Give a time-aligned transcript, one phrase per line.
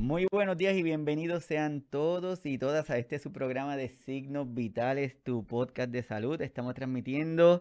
[0.00, 4.54] Muy buenos días y bienvenidos sean todos y todas a este su programa de Signos
[4.54, 6.40] Vitales, tu podcast de salud.
[6.40, 7.60] Estamos transmitiendo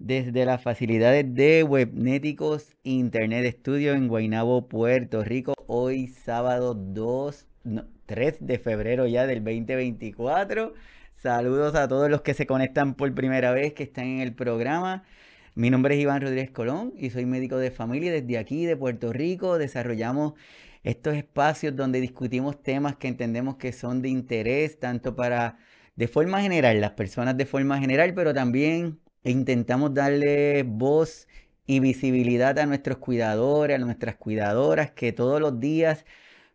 [0.00, 5.54] desde las facilidades de Webnéticos Internet Studio en Guaynabo, Puerto Rico.
[5.68, 7.46] Hoy sábado 2,
[8.06, 10.74] 3 de febrero ya del 2024.
[11.12, 15.04] Saludos a todos los que se conectan por primera vez, que están en el programa.
[15.54, 19.12] Mi nombre es Iván Rodríguez Colón y soy médico de familia desde aquí, de Puerto
[19.12, 19.56] Rico.
[19.56, 20.34] Desarrollamos
[20.86, 25.58] estos espacios donde discutimos temas que entendemos que son de interés tanto para,
[25.96, 31.26] de forma general, las personas de forma general, pero también intentamos darle voz
[31.66, 36.06] y visibilidad a nuestros cuidadores, a nuestras cuidadoras que todos los días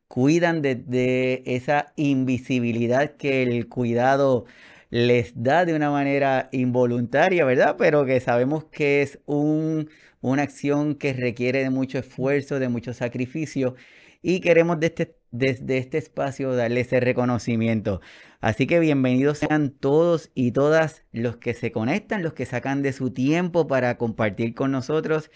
[0.08, 4.46] cuidan de, esa invisibilidad que el cuidado
[4.90, 7.76] les da de una manera involuntaria, ¿verdad?
[7.78, 9.90] Pero que sabemos que es un,
[10.22, 13.76] una acción que requiere de mucho esfuerzo, de mucho sacrificio
[14.22, 18.02] y queremos este, desde este espacio darle ese reconocimiento.
[18.40, 22.94] Así que bienvenidos sean todos y todas los que se conectan, los que sacan de
[22.94, 25.32] su tiempo para compartir con nosotros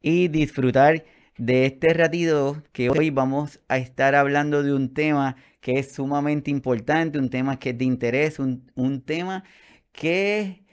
[0.00, 1.04] y disfrutar
[1.38, 6.50] de este ratito que hoy vamos a estar hablando de un tema que es sumamente
[6.50, 9.44] importante, un tema que es de interés, un, un tema
[9.92, 10.64] que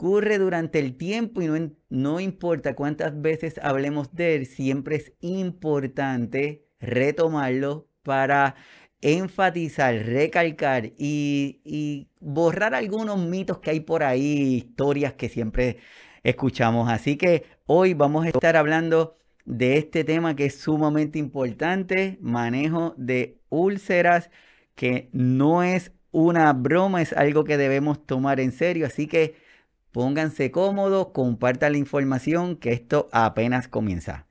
[0.00, 5.12] transcurre durante el tiempo y no, no importa cuántas veces hablemos de él, siempre es
[5.20, 8.54] importante retomarlo para
[9.02, 15.78] enfatizar, recalcar y, borrar algunos mitos que hay por ahí, historias que siempre
[16.22, 16.88] escuchamos.
[16.90, 22.94] Así que hoy vamos a estar hablando de este tema que es sumamente importante, manejo
[22.96, 24.30] de úlceras,
[24.74, 28.86] que no es una broma, es algo que debemos tomar en serio.
[28.86, 29.49] Así que
[29.92, 34.28] Pónganse cómodos, compartan la información que esto apenas comienza.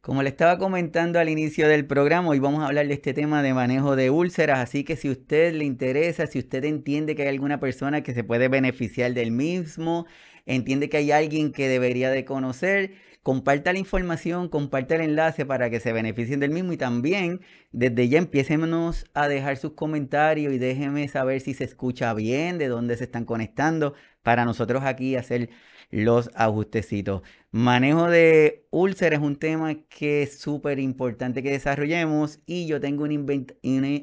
[0.00, 3.42] Como le estaba comentando al inicio del programa, hoy vamos a hablar de este tema
[3.42, 7.22] de manejo de úlceras, así que si a usted le interesa, si usted entiende que
[7.22, 10.06] hay alguna persona que se puede beneficiar del mismo,
[10.46, 15.70] entiende que hay alguien que debería de conocer, comparta la información, comparta el enlace para
[15.70, 17.40] que se beneficien del mismo y también
[17.72, 22.68] desde ya empiecemos a dejar sus comentarios y déjenme saber si se escucha bien, de
[22.68, 25.50] dónde se están conectando, para nosotros aquí hacer
[25.90, 27.22] los ajustecitos.
[27.50, 33.04] Manejo de úlceras es un tema que es súper importante que desarrollemos y yo tengo
[33.04, 33.14] una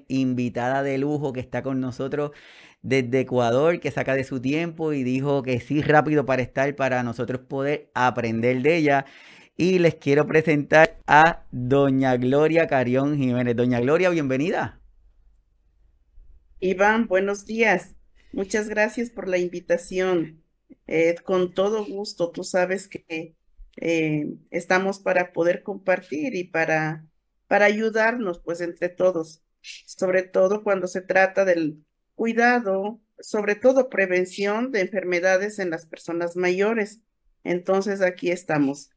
[0.07, 2.31] invitada de lujo que está con nosotros
[2.81, 7.03] desde Ecuador que saca de su tiempo y dijo que sí rápido para estar para
[7.03, 9.05] nosotros poder aprender de ella.
[9.55, 13.55] Y les quiero presentar a doña Gloria Carión Jiménez.
[13.55, 14.79] Doña Gloria, bienvenida.
[16.59, 17.95] Iván, buenos días.
[18.31, 20.43] Muchas gracias por la invitación.
[20.85, 23.35] Eh, con todo gusto, tú sabes que
[23.77, 27.05] eh, estamos para poder compartir y para,
[27.47, 31.83] para ayudarnos, pues, entre todos, sobre todo cuando se trata del
[32.17, 36.99] cuidado, sobre todo prevención de enfermedades en las personas mayores.
[37.43, 38.89] Entonces aquí estamos.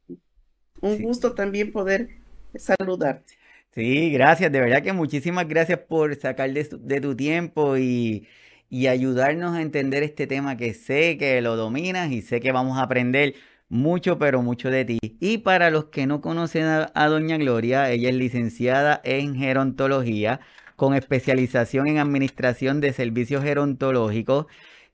[0.81, 2.09] Un gusto también poder
[2.55, 3.35] saludarte.
[3.73, 8.27] Sí, gracias, de verdad que muchísimas gracias por sacar de, tu tiempo y,
[8.69, 12.79] y, ayudarnos a entender este tema que sé que lo dominas y sé que vamos
[12.79, 13.35] a aprender
[13.69, 14.99] mucho, pero mucho de ti.
[15.21, 20.41] Y para los que no conocen a Doña Gloria, ella es licenciada en gerontología
[20.81, 24.47] con especialización en administración de servicios gerontológicos.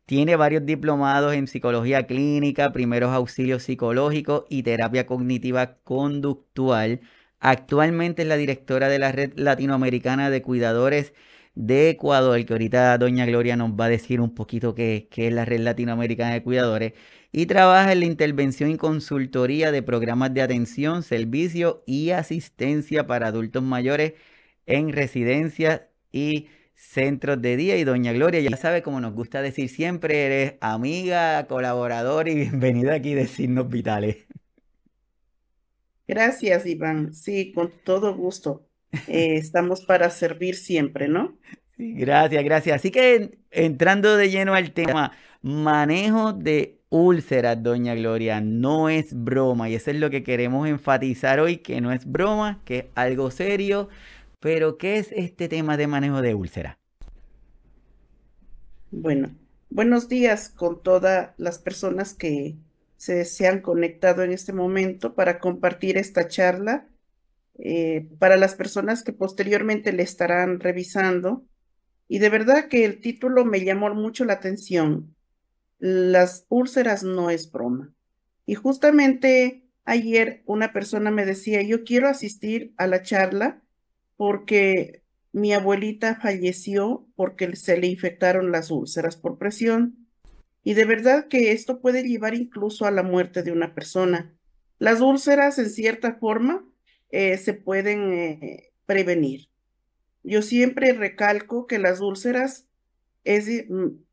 [0.06, 7.00] Tiene varios diplomados en psicología clínica, primeros auxilios psicológicos y terapia cognitiva conductual.
[7.40, 11.14] Actualmente es la directora de la Red Latinoamericana de Cuidadores
[11.56, 15.34] de Ecuador, que ahorita doña Gloria nos va a decir un poquito qué, qué, es
[15.34, 16.96] la Red Latinoamericana de Cuidadores,
[17.31, 23.28] y trabaja en la intervención y consultoría de programas de atención, servicio y asistencia para
[23.28, 24.16] adultos mayores
[24.67, 27.78] en residencias y centros de día.
[27.78, 32.94] Y doña Gloria, ya sabe, como nos gusta decir siempre, eres amiga, colaboradora y bienvenida
[32.94, 34.18] aquí de Signos Vitales.
[36.07, 37.13] Gracias, Iván.
[37.13, 38.68] Sí, con todo gusto.
[39.07, 41.38] Eh, estamos para servir siempre, ¿no?
[41.75, 42.75] Sí, gracias, gracias.
[42.77, 45.12] Así que entrando de lleno al tema,
[45.42, 51.42] manejo de úlceras, doña Gloria, no es broma y eso es lo que queremos enfatizar
[51.42, 53.89] hoy, que no es broma, que es algo serio
[54.39, 56.80] pero, ¿qué es este tema de manejo de úlcera?
[58.92, 59.36] Bueno,
[59.69, 62.56] buenos días con todas las personas que
[62.98, 66.88] se, han conectado en este momento para compartir esta charla.
[67.60, 71.44] Eh, para las personas que posteriormente le estarán revisando.
[72.07, 75.16] Y de verdad que el título me llamó mucho la atención.
[75.80, 77.94] las úlceras no es broma.
[78.45, 83.62] Y justamente ayer una persona me decía, yo quiero asistir a la charla
[84.18, 90.08] porque mi abuelita falleció porque se le infectaron las úlceras por presión.
[90.64, 94.36] Y de verdad que esto puede llevar incluso a la muerte de una persona.
[94.80, 96.68] Las úlceras, en cierta forma,
[97.10, 99.48] eh, se pueden eh, prevenir.
[100.24, 102.68] Yo siempre recalco que las úlceras
[103.24, 103.48] es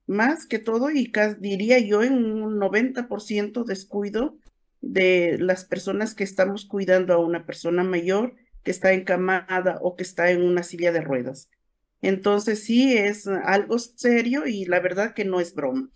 [0.06, 4.37] más que todo y diría yo en un 90% descuido
[4.81, 10.02] de las personas que estamos cuidando a una persona mayor que está encamada o que
[10.02, 11.50] está en una silla de ruedas.
[12.02, 15.90] Entonces sí es algo serio y la verdad que no es broma.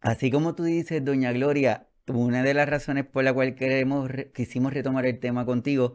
[0.00, 4.72] Así como tú dices, doña Gloria, una de las razones por la cual queremos, quisimos
[4.72, 5.94] retomar el tema contigo,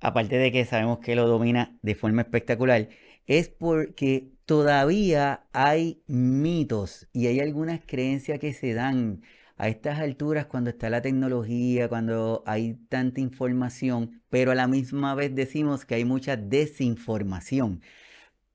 [0.00, 2.88] aparte de que sabemos que lo domina de forma espectacular,
[3.26, 9.22] es porque todavía hay mitos y hay algunas creencias que se dan
[9.58, 15.14] a estas alturas cuando está la tecnología, cuando hay tanta información, pero a la misma
[15.14, 17.82] vez decimos que hay mucha desinformación,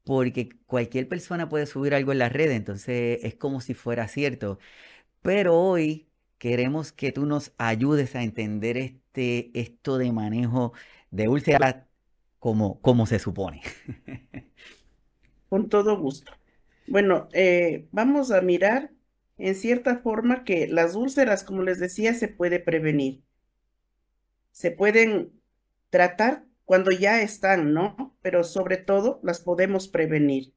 [0.05, 4.59] porque cualquier persona puede subir algo en la red, entonces es como si fuera cierto.
[5.21, 6.07] Pero hoy
[6.37, 10.73] queremos que tú nos ayudes a entender este, esto de manejo
[11.11, 11.77] de úlceras
[12.39, 13.61] como, como se supone.
[15.49, 16.31] Con todo gusto.
[16.87, 18.92] Bueno, eh, vamos a mirar
[19.37, 23.23] en cierta forma que las úlceras, como les decía, se puede prevenir.
[24.51, 25.31] Se pueden
[25.89, 28.15] tratar cuando ya están, ¿no?
[28.21, 30.53] Pero sobre todo las podemos prevenir.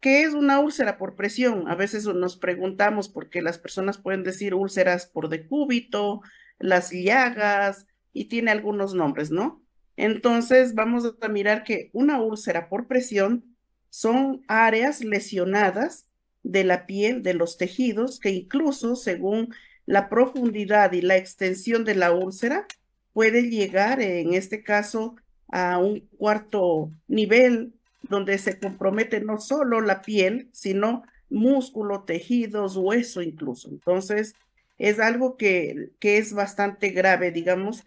[0.00, 1.68] ¿Qué es una úlcera por presión?
[1.68, 6.20] A veces nos preguntamos porque las personas pueden decir úlceras por decúbito,
[6.58, 9.62] las llagas y tiene algunos nombres, ¿no?
[9.96, 13.56] Entonces vamos a mirar que una úlcera por presión
[13.90, 16.07] son áreas lesionadas
[16.48, 19.54] de la piel, de los tejidos, que incluso según
[19.84, 22.66] la profundidad y la extensión de la úlcera,
[23.12, 25.16] puede llegar, en este caso,
[25.50, 33.20] a un cuarto nivel donde se compromete no solo la piel, sino músculo, tejidos, hueso
[33.20, 33.68] incluso.
[33.68, 34.34] Entonces,
[34.78, 37.84] es algo que, que es bastante grave, digamos,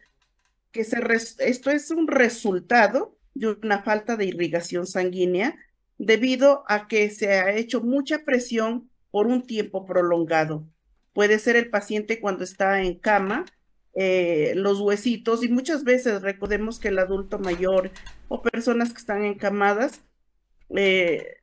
[0.72, 1.00] que se
[1.40, 5.58] esto es un resultado de una falta de irrigación sanguínea
[6.06, 10.68] debido a que se ha hecho mucha presión por un tiempo prolongado.
[11.13, 13.45] Puede ser el paciente cuando está en cama,
[13.94, 17.92] eh, los huesitos, y muchas veces recordemos que el adulto mayor
[18.30, 20.01] o personas que están encamadas
[20.75, 21.36] eh,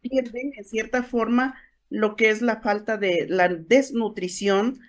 [0.00, 1.54] pierden en cierta forma
[1.90, 4.80] lo que es la falta de la desnutrición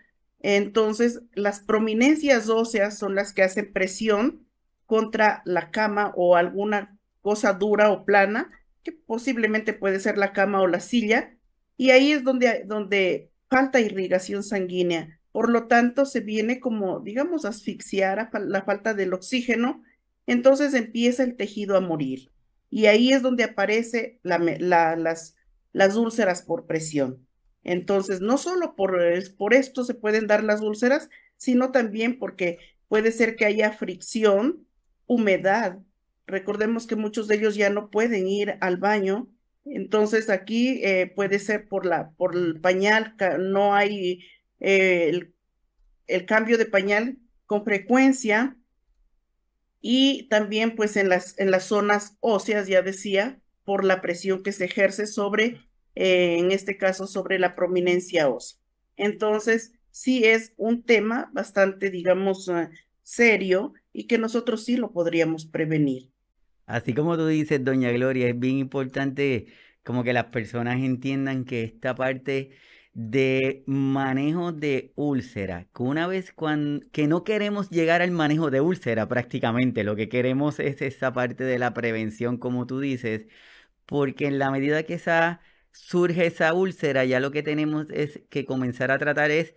[0.42, 4.48] entonces, las prominencias óseas son las que hacen presión
[4.86, 8.52] contra la cama o alguna cosa dura o plana,
[8.84, 11.38] que posiblemente puede ser la cama o la silla,
[11.78, 15.20] y ahí es donde, donde falta irrigación sanguínea.
[15.32, 19.84] Por lo tanto, se viene como, digamos, asfixiar la falta del oxígeno,
[20.28, 22.32] entonces empieza el tejido a morir.
[22.70, 25.36] Y ahí es donde aparece las,
[25.74, 27.26] las úlceras por presión.
[27.64, 28.98] Entonces, no solo por,
[29.38, 34.68] por esto se pueden dar las úlceras, sino también porque puede ser que haya fricción,
[35.06, 35.80] humedad.
[36.32, 39.28] Recordemos que muchos de ellos ya no pueden ir al baño.
[39.66, 44.24] Entonces, aquí eh, puede ser por, la, por el pañal, no hay
[44.62, 45.12] eh,
[46.08, 48.56] el, cambio de pañal con frecuencia.
[49.82, 54.54] Y también, pues, en las, en las zonas óseas, ya decía, por la presión que
[54.54, 55.60] se ejerce sobre
[55.96, 58.58] eh, en este caso sobre la prominencia ósea.
[58.96, 62.50] Entonces, sí es un tema bastante, digamos,
[63.04, 66.11] serio y que nosotros sí lo podríamos prevenir.
[66.72, 69.48] Así como tú dices, doña Gloria, es bien importante
[69.84, 72.52] como que las personas entiendan que esta parte
[72.94, 78.62] de manejo de úlcera, que una vez cuando, que no queremos llegar al manejo de
[78.62, 83.28] úlcera prácticamente, lo que queremos es esa parte de la prevención, como tú dices,
[83.86, 88.46] porque en la medida que esa surge esa úlcera, ya lo que tenemos es que
[88.46, 89.56] comenzar a tratar es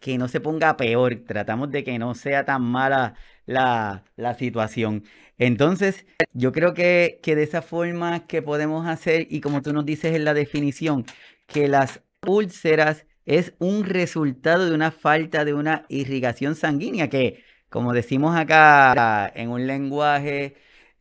[0.00, 3.14] que no se ponga peor, tratamos de que no sea tan mala
[3.46, 4.04] la,
[4.38, 5.04] situación.
[5.44, 9.84] Entonces, yo creo que, que de esa forma que podemos hacer, y como tú nos
[9.84, 11.04] dices en la definición,
[11.48, 17.92] que las úlceras es un resultado de una falta de una irrigación sanguínea, que como
[17.92, 20.54] decimos acá en un lenguaje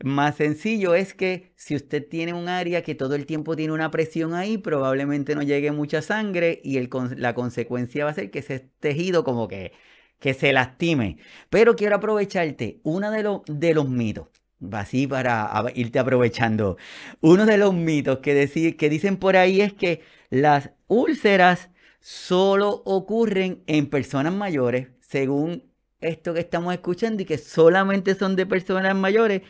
[0.03, 3.91] más sencillo es que si usted tiene un área que todo el tiempo tiene una
[3.91, 8.39] presión ahí, probablemente no llegue mucha sangre y el, la consecuencia va a ser que
[8.39, 9.73] ese tejido como que,
[10.21, 11.17] que se lastime.
[11.49, 14.27] Pero quiero aprovecharte, uno de, los de los mitos,
[14.71, 16.77] así para irte aprovechando.
[17.21, 23.63] Uno de los mitos que, que dicen por ahí es que las úlceras solo ocurren
[23.67, 25.63] en personas mayores, según
[25.99, 29.41] esto que estamos escuchando, y que solamente son de personas mayores.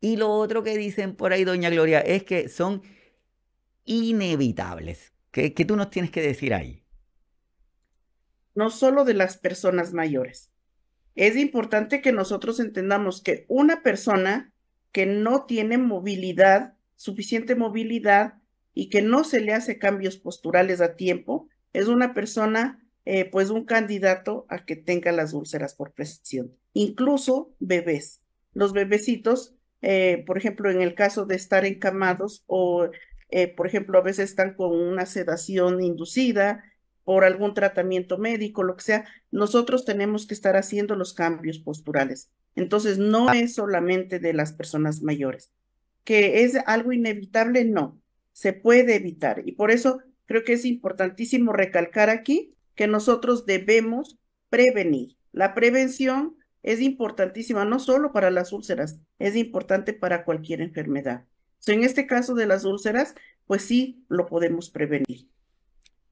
[0.00, 2.82] Y lo otro que dicen por ahí, doña Gloria, es que son
[3.84, 5.12] inevitables.
[5.32, 6.79] ¿Qué, qué tú nos tienes que decir ahí?
[8.54, 10.50] No solo de las personas mayores.
[11.14, 14.52] Es importante que nosotros entendamos que una persona
[14.92, 18.40] que no tiene movilidad, suficiente movilidad,
[18.74, 23.50] y que no se le hace cambios posturales a tiempo, es una persona, eh, pues
[23.50, 26.56] un candidato a que tenga las úlceras por presión.
[26.72, 28.22] Incluso bebés.
[28.52, 32.88] Los bebecitos, eh, por ejemplo, en el caso de estar encamados o,
[33.30, 36.64] eh, por ejemplo, a veces están con una sedación inducida
[37.04, 42.30] por algún tratamiento médico, lo que sea, nosotros tenemos que estar haciendo los cambios posturales.
[42.56, 45.50] Entonces, no es solamente de las personas mayores.
[46.04, 47.64] ¿Que es algo inevitable?
[47.64, 48.00] No,
[48.32, 49.42] se puede evitar.
[49.44, 55.16] Y por eso creo que es importantísimo recalcar aquí que nosotros debemos prevenir.
[55.32, 61.24] La prevención es importantísima no solo para las úlceras, es importante para cualquier enfermedad.
[61.66, 63.14] en este caso de las úlceras,
[63.46, 65.28] pues sí lo podemos prevenir.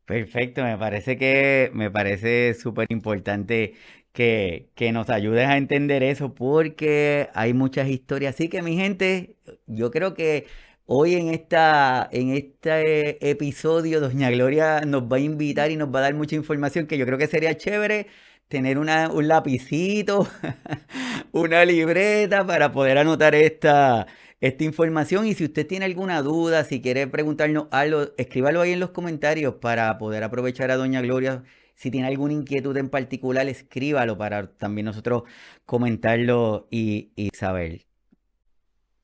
[0.08, 3.74] Perfecto, me parece que me parece súper importante
[4.12, 8.34] que, que nos ayudes a entender eso porque hay muchas historias.
[8.34, 9.36] Así que mi gente,
[9.66, 10.46] yo creo que
[10.86, 15.98] hoy en esta, en este episodio, Doña Gloria nos va a invitar y nos va
[15.98, 18.06] a dar mucha información que yo creo que sería chévere
[18.48, 20.26] tener una, un lapicito,
[21.32, 24.06] una libreta para poder anotar esta
[24.40, 28.80] esta información y si usted tiene alguna duda, si quiere preguntarnos algo, escríbalo ahí en
[28.80, 31.42] los comentarios para poder aprovechar a Doña Gloria.
[31.74, 35.24] Si tiene alguna inquietud en particular, escríbalo para también nosotros
[35.64, 37.86] comentarlo y, y saber.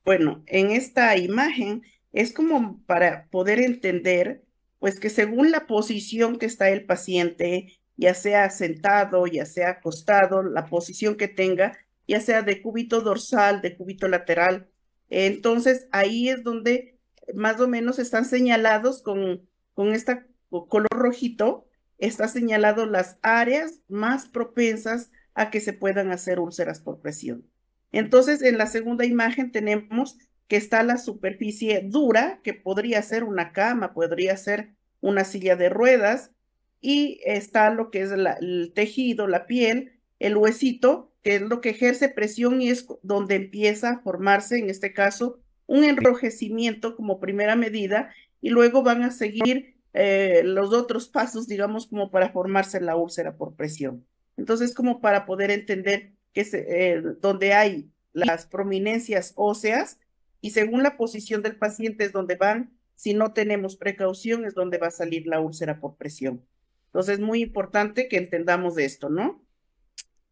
[0.04, 4.44] Bueno, en esta imagen es como para poder entender,
[4.78, 10.42] pues que según la posición que está el paciente, ya sea sentado, ya sea acostado,
[10.42, 11.76] la posición que tenga,
[12.06, 14.68] ya sea de cúbito dorsal, de cúbito lateral,
[15.14, 16.98] entonces ahí es donde
[17.34, 21.68] más o menos están señalados con, con este color rojito,
[21.98, 27.48] está señalado las áreas más propensas a que se puedan hacer úlceras por presión.
[27.92, 30.18] Entonces, en la segunda imagen tenemos
[30.48, 35.68] que está la superficie dura, que podría ser una cama, podría ser una silla de
[35.68, 36.32] ruedas,
[36.80, 41.70] y está lo que es el tejido, la piel, el huesito, que es lo que
[41.70, 47.56] ejerce presión y es donde empieza a formarse, en este caso, un enrojecimiento como primera
[47.56, 52.96] medida y luego van a seguir eh, los otros pasos, digamos, como para formarse la
[52.96, 54.04] úlcera por presión.
[54.36, 59.98] Entonces, como para poder entender que eh, donde hay las prominencias óseas
[60.42, 64.76] y según la posición del paciente es donde van, si no tenemos precaución, es donde
[64.76, 66.44] va a salir la úlcera por presión.
[66.88, 69.43] Entonces, es muy importante que entendamos esto, ¿no?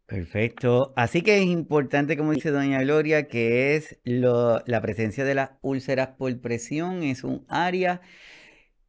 [0.06, 0.92] Perfecto.
[0.96, 6.08] Así que es importante, como dice doña Gloria, que es la presencia de las úlceras
[6.18, 7.02] por presión.
[7.02, 8.02] Es un área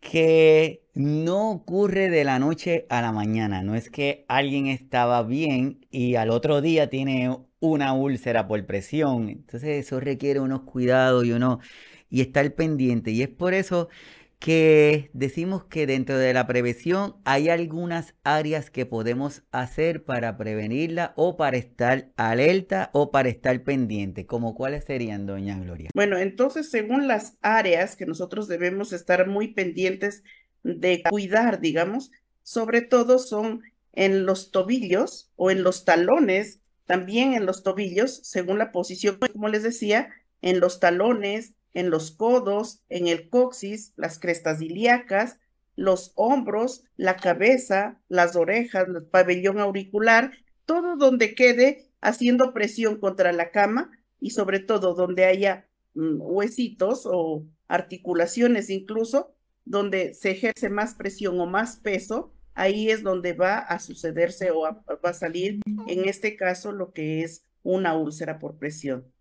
[0.01, 3.63] que no ocurre de la noche a la mañana.
[3.63, 9.29] No es que alguien estaba bien y al otro día tiene una úlcera por presión.
[9.29, 11.60] Entonces eso requiere unos cuidados y uno
[12.10, 13.12] y estar pendiente.
[13.12, 13.89] Y es por eso
[14.43, 21.13] que decimos que dentro de la prevención hay algunas áreas que podemos hacer para prevenirla
[21.15, 25.91] o para estar alerta o para estar pendiente, como cuáles serían, doña Gloria.
[25.95, 30.25] Bueno, entonces, según las áreas que nosotros debemos estar muy pendientes
[30.62, 37.45] de cuidar, digamos, sobre todo son en los tobillos o en los talones, también en
[37.45, 40.09] los tobillos, según la posición, como les decía,
[40.41, 45.39] en los talones, en los codos, en el coxis, las crestas ilíacas,
[45.75, 50.31] los hombros, la cabeza, las orejas, el pabellón auricular,
[50.65, 57.03] todo donde quede haciendo presión contra la cama y sobre todo donde haya mm, huesitos
[57.05, 59.33] o articulaciones incluso,
[59.65, 64.61] donde se ejerce más presión o más peso, ahí es donde va a sucederse o
[64.61, 69.12] va a salir, en este caso, lo que es una úlcera por presión.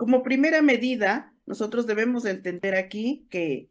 [0.00, 3.68] Como primera medida, nosotros debemos entender aquí que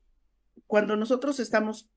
[0.68, 1.90] cuando nosotros estamos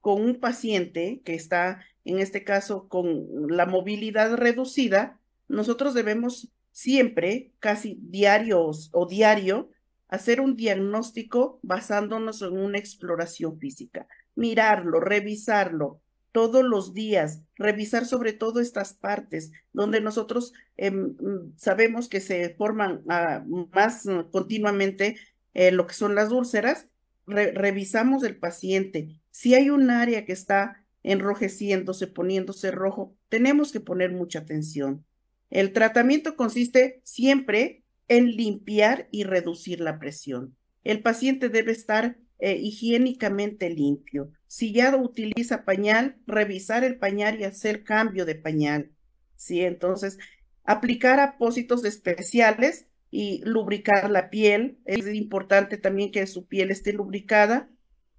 [0.00, 7.52] con un paciente que está, en este caso, con la movilidad reducida, nosotros debemos siempre,
[7.60, 9.70] casi diarios o diario,
[10.08, 16.00] hacer un diagnóstico basándonos en una exploración física, mirarlo, revisarlo,
[16.32, 22.54] todos los días, revisar sobre todo estas partes donde nosotros em, mm, sabemos que se
[22.54, 25.16] forman ah, más continuamente
[25.54, 26.86] eh, lo que son las úlceras,
[27.26, 29.20] revisamos el paciente.
[29.30, 35.04] Si hay un área que está enrojeciéndose, poniéndose rojo, tenemos que poner mucha atención.
[35.48, 40.56] El tratamiento consiste siempre en limpiar y reducir la presión.
[40.84, 44.32] El paciente debe estar eh, higiénicamente limpio.
[44.46, 48.90] Si ya utiliza pañal, revisar el pañal y hacer cambio de pañal.
[49.36, 49.62] ¿sí?
[49.62, 50.18] Entonces,
[50.64, 54.78] aplicar apósitos especiales y lubricar la piel.
[54.84, 57.68] Es importante también que su piel esté lubricada.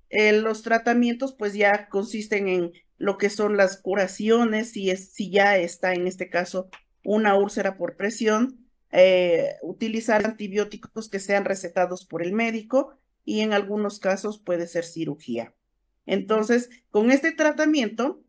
[0.09, 5.57] Eh, los tratamientos pues ya consisten en lo que son las curaciones, si, si ya
[5.57, 6.69] está en este caso
[7.03, 13.53] una úlcera por presión, eh, utilizar antibióticos que sean recetados por el médico y en
[13.53, 15.53] algunos casos puede ser cirugía.
[16.05, 18.23] Entonces, con este tratamiento,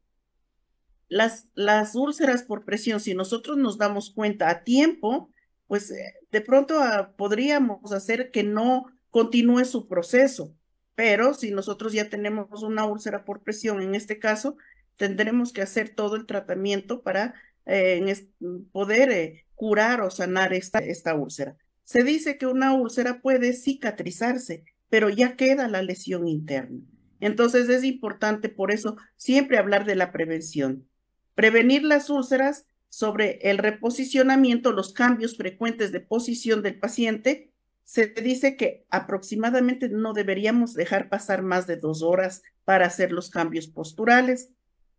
[1.09, 5.31] las, las úlceras por presión, si nosotros nos damos cuenta a tiempo,
[5.67, 10.55] pues eh, de pronto ah, podríamos hacer que no continúe su proceso.
[10.95, 14.57] Pero si nosotros ya tenemos una úlcera por presión, en este caso,
[14.97, 17.35] tendremos que hacer todo el tratamiento para
[17.67, 18.27] eh,
[18.73, 21.57] poder eh, curar o sanar esta, esta úlcera.
[21.85, 26.79] Se dice que una úlcera puede cicatrizarse, pero ya queda la lesión interna.
[27.19, 30.87] Entonces es importante por eso siempre hablar de la prevención.
[31.35, 37.51] Prevenir las úlceras sobre el reposicionamiento, los cambios frecuentes de posición del paciente.
[37.85, 43.31] Se dice que aproximadamente no deberíamos dejar pasar más de dos horas para hacer los
[43.31, 44.51] cambios posturales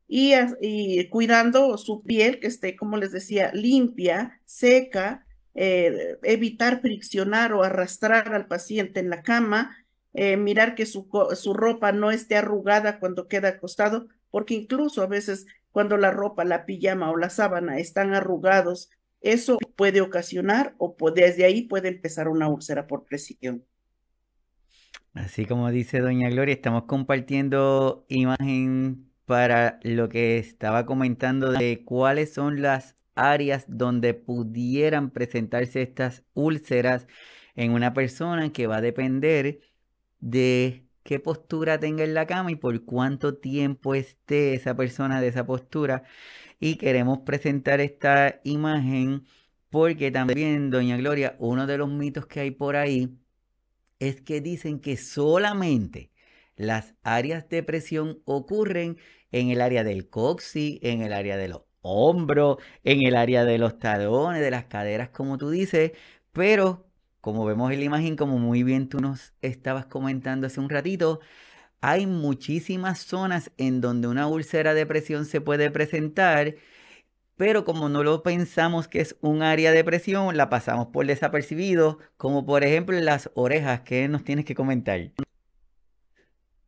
[0.08, 5.24] y, cuidando su piel que esté, como les decía, limpia, seca,
[5.54, 9.78] eh, evitar friccionar o arrastrar al paciente en la cama,
[10.14, 15.08] eh, mirar que su, su ropa no esté arrugada cuando queda acostado, porque incluso a
[15.08, 18.90] veces cuando la ropa, la pijama o la sábana están arrugados,
[19.22, 23.64] eso puede ocasionar o desde ahí puede empezar una úlcera por presión.
[25.14, 32.34] Así como dice doña Gloria, estamos compartiendo imagen para lo que estaba comentando de cuáles
[32.34, 37.08] son las áreas donde pudieran presentarse estas úlceras
[37.56, 39.60] en una persona que va a depender
[40.24, 45.28] de qué postura tenga en la cama y por cuánto tiempo esté esa persona de
[45.28, 46.04] esa postura.
[46.60, 49.26] Y queremos presentar esta imagen
[49.70, 53.18] porque también, doña Gloria, uno de los mitos que hay por ahí
[54.00, 56.12] es que dicen que solamente
[56.56, 58.98] las áreas de presión ocurren
[59.32, 63.58] en el área del coxis, en el área de los hombros, en el área de
[63.58, 65.92] los talones, de las caderas, como tú dices,
[66.32, 66.88] pero
[67.24, 71.22] como vemos en la imagen, como muy bien tú nos estabas comentando hace un ratito,
[71.80, 76.56] hay muchísimas zonas en donde una úlcera de presión se puede presentar,
[77.38, 81.98] pero como no lo pensamos que es un área de presión, la pasamos por desapercibido,
[82.18, 85.14] como por ejemplo las orejas, ¿qué nos tienes que comentar?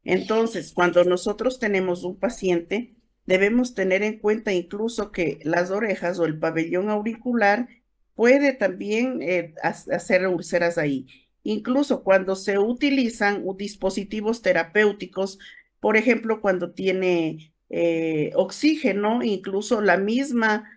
[0.05, 6.23] Entonces, cuando nosotros tenemos un paciente, debemos tener en cuenta incluso que las orejas o
[6.23, 7.67] el pabellón auricular
[8.15, 11.05] puede también eh, hacer úlceras ahí.
[11.43, 15.37] Incluso cuando se utilizan dispositivos terapéuticos,
[15.79, 20.71] por ejemplo, cuando tiene eh, oxígeno, incluso la misma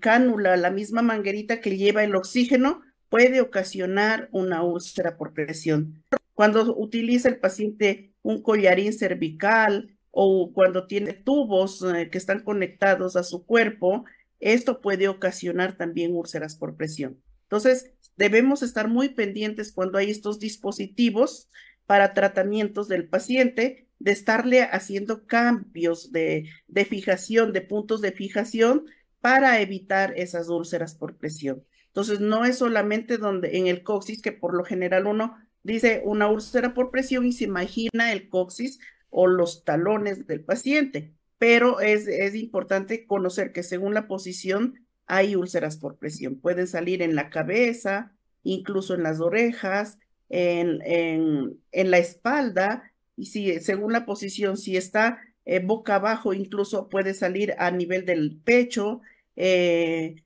[0.00, 6.02] cánula, la misma manguerita que lleva el oxígeno puede ocasionar una úlcera por presión.
[6.34, 13.16] Cuando utiliza el paciente un collarín cervical o cuando tiene tubos eh, que están conectados
[13.16, 14.04] a su cuerpo,
[14.40, 17.22] esto puede ocasionar también úlceras por presión.
[17.42, 21.48] Entonces, debemos estar muy pendientes cuando hay estos dispositivos
[21.86, 26.48] para tratamientos del paciente, de estarle haciendo cambios de,
[26.88, 28.86] fijación, de puntos de fijación
[29.20, 31.64] para evitar esas úlceras por presión.
[31.88, 36.28] Entonces, no es solamente donde en el coxis, que por lo general uno dice una
[36.28, 38.78] úlcera por presión y se imagina el coxis
[39.10, 45.36] o los talones del paciente pero es, es importante conocer que según la posición hay
[45.36, 46.38] úlceras por presión.
[46.38, 49.98] Pueden salir en la cabeza, incluso en las orejas,
[50.28, 56.34] en, en, en la espalda, y si según la posición, si está eh, boca abajo,
[56.34, 59.00] incluso puede salir a nivel del pecho.
[59.34, 60.16] Eh,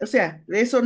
[0.00, 0.80] o sea, eso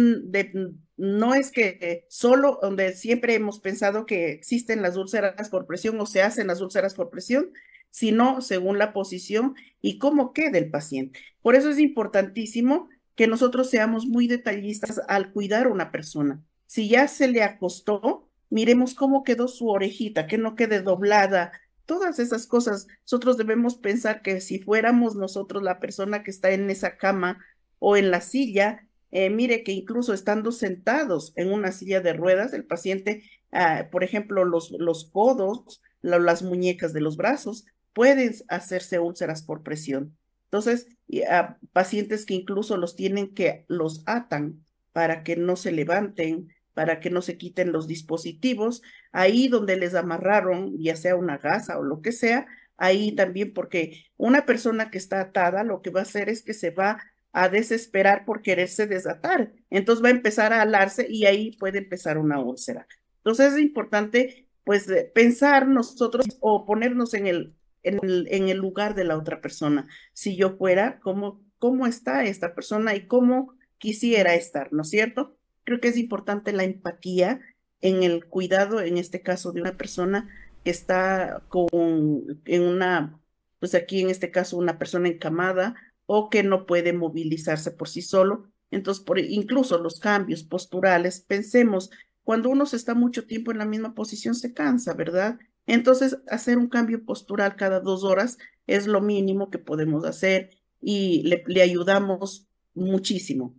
[0.97, 6.07] no es que solo donde siempre hemos pensado que existen las úlceras por presión o
[6.07, 7.53] se hacen las úlceras por presión,
[7.97, 11.19] sino según la posición y cómo queda el paciente.
[11.41, 16.43] Por eso es importantísimo que nosotros seamos muy detallistas al cuidar a una persona.
[16.67, 21.53] Si ya se le acostó, miremos cómo quedó su orejita, que no quede doblada
[21.87, 22.87] todas esas cosas.
[23.05, 27.39] Nosotros debemos pensar que si fuéramos nosotros la persona que está en esa cama
[27.79, 32.53] o en la silla, eh, mire que incluso estando sentados en una silla de ruedas,
[32.53, 37.65] el paciente, ah, por ejemplo, los, los codos, las muñecas de los brazos,
[37.97, 40.19] pueden hacerse úlceras por presión.
[40.45, 40.87] Entonces,
[41.31, 47.01] a pacientes que incluso los tienen que los atan para que no se levanten, para
[47.01, 48.83] que no se quiten los dispositivos,
[49.13, 54.05] ahí donde les amarraron, ya sea una gasa o lo que sea, ahí también, porque
[54.19, 56.99] una persona que está atada lo que va a hacer es que se va
[57.33, 59.55] a desesperar por quererse desatar.
[59.71, 62.87] Entonces va a empezar a alarse y ahí puede empezar una úlcera.
[63.21, 69.17] Entonces es importante, pues, pensar nosotros o ponernos en el, en el, lugar de la
[69.17, 69.87] otra persona.
[70.13, 74.73] Si yo fuera, ¿cómo, ¿cómo está esta persona y cómo quisiera estar?
[74.73, 75.37] ¿No es cierto?
[75.65, 77.41] Creo que es importante la empatía
[77.81, 80.29] en el cuidado, en este caso, de una persona
[80.65, 83.21] que está con, en una,
[83.61, 88.03] pues aquí en este caso, una persona encamada o que no puede movilizarse por sí
[88.03, 88.51] solo.
[88.71, 91.91] Entonces, por, incluso los cambios posturales, pensemos,
[92.25, 95.39] cuando uno se está mucho tiempo en la misma posición, se cansa, ¿verdad?
[95.67, 100.51] Entonces, hacer un cambio postural cada dos horas es lo mínimo que podemos hacer
[100.81, 103.55] y le, ayudamos muchísimo.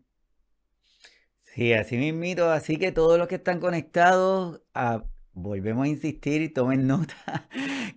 [1.42, 6.50] Sí, así mismito, así que todos los que están conectados, a, volvemos a insistir y
[6.50, 7.50] tomen nota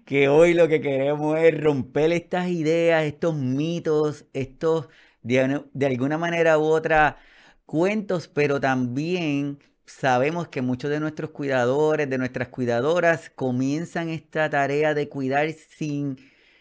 [0.05, 4.89] que hoy lo que queremos es romper estas ideas, estos mitos, estos
[5.23, 7.19] de alguna manera u otra
[7.67, 9.59] cuentos, pero también
[9.91, 16.17] sabemos que muchos de nuestros cuidadores, de nuestras cuidadoras, comienzan esta tarea de cuidar sin,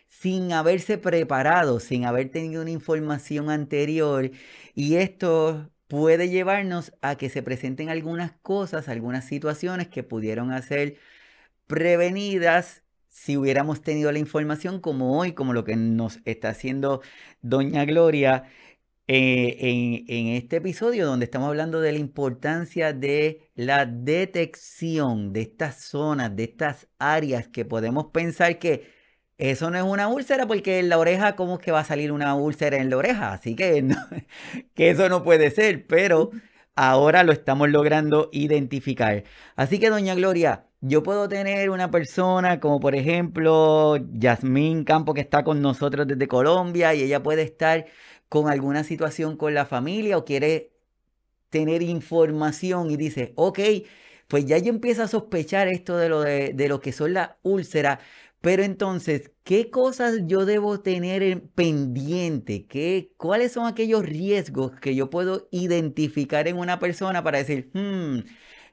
[0.08, 4.32] sin haberse preparado, sin haber tenido una información anterior.
[4.76, 10.98] Y esto puede llevarnos a que se presenten algunas cosas, algunas situaciones que pudieron ser
[11.68, 17.02] prevenidas si hubiéramos tenido la información como hoy, como lo que nos está haciendo
[17.42, 18.46] Doña Gloria
[19.12, 25.42] eh, en, en, este episodio donde estamos hablando de la importancia de la detección de
[25.42, 28.88] estas zonas, de estas áreas que podemos pensar que
[29.40, 32.12] eso no es una úlcera porque en la oreja, ¿cómo es que va a salir
[32.12, 33.34] una úlcera en la oreja?
[33.34, 33.84] Así que,
[34.76, 36.30] que eso no puede ser, pero
[36.76, 39.24] ahora lo estamos logrando identificar.
[39.56, 45.22] Así que, doña Gloria, yo puedo tener una persona como por ejemplo Yasmín Campo que
[45.22, 47.86] está con nosotros desde Colombia y ella puede estar
[48.30, 50.74] con alguna situación con la familia o quiere
[51.50, 53.60] tener información y dice, ok,
[54.28, 57.32] pues ya yo empiezo a sospechar esto de lo, de, de lo que son las
[57.44, 58.00] úlceras,
[58.42, 62.66] pero entonces, ¿qué cosas yo debo tener en pendiente?
[62.68, 68.20] ¿Qué, ¿Cuáles son aquellos riesgos que yo puedo identificar en una persona para decir, hmm,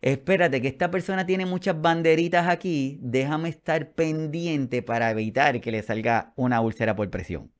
[0.02, 5.82] espérate, que esta persona tiene muchas banderitas aquí, déjame estar pendiente para evitar que le
[5.82, 7.55] salga una úlcera por presión?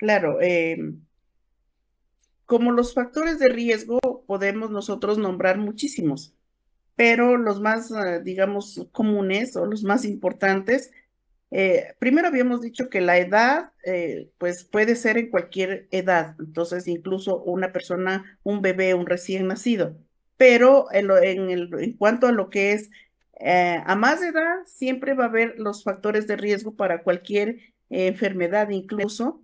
[0.00, 1.04] Claro, em,
[2.46, 6.34] como los factores de riesgo podemos nosotros nombrar muchísimos
[6.96, 10.90] pero los más, eh, digamos, comunes o los más importantes,
[11.50, 16.86] eh, primero habíamos dicho que la edad, eh, pues puede ser en cualquier edad, entonces
[16.88, 19.96] incluso una persona, un bebé, un recién nacido,
[20.36, 22.90] pero en cuanto a lo que es
[23.86, 29.42] a más edad, siempre va a haber los factores de riesgo para cualquier enfermedad, incluso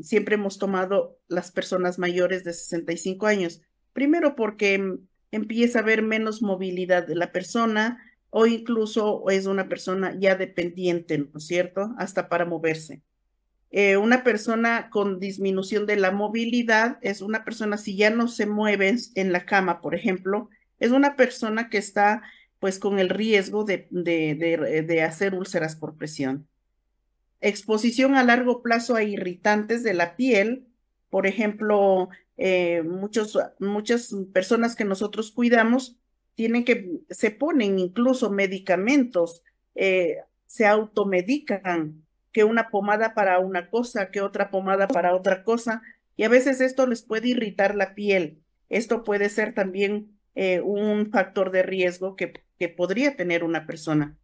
[0.00, 3.60] siempre hemos tomado las personas mayores de 65 años,
[3.92, 4.98] primero porque
[5.30, 11.18] empieza a haber menos movilidad de la persona o incluso es una persona ya dependiente,
[11.18, 11.94] ¿no es cierto?
[11.98, 13.02] Hasta para moverse.
[13.70, 18.46] Eh, una persona con disminución de la movilidad es una persona, si ya no se
[18.46, 22.22] mueve en la cama, por ejemplo, es una persona que está
[22.60, 26.48] pues con el riesgo de hacer úlceras por presión.
[27.46, 30.66] Exposición a largo plazo a irritantes de la piel,
[31.10, 35.98] por ejemplo, eh, muchos, muchas personas que nosotros cuidamos
[36.34, 39.42] tienen que, se ponen incluso medicamentos,
[39.74, 42.02] eh, se automedican,
[42.32, 45.82] que una pomada para una cosa, que otra pomada para otra cosa,
[46.16, 48.40] y a veces esto les puede irritar la piel.
[48.70, 54.16] Esto puede ser también eh, un factor de riesgo que, que podría tener una persona.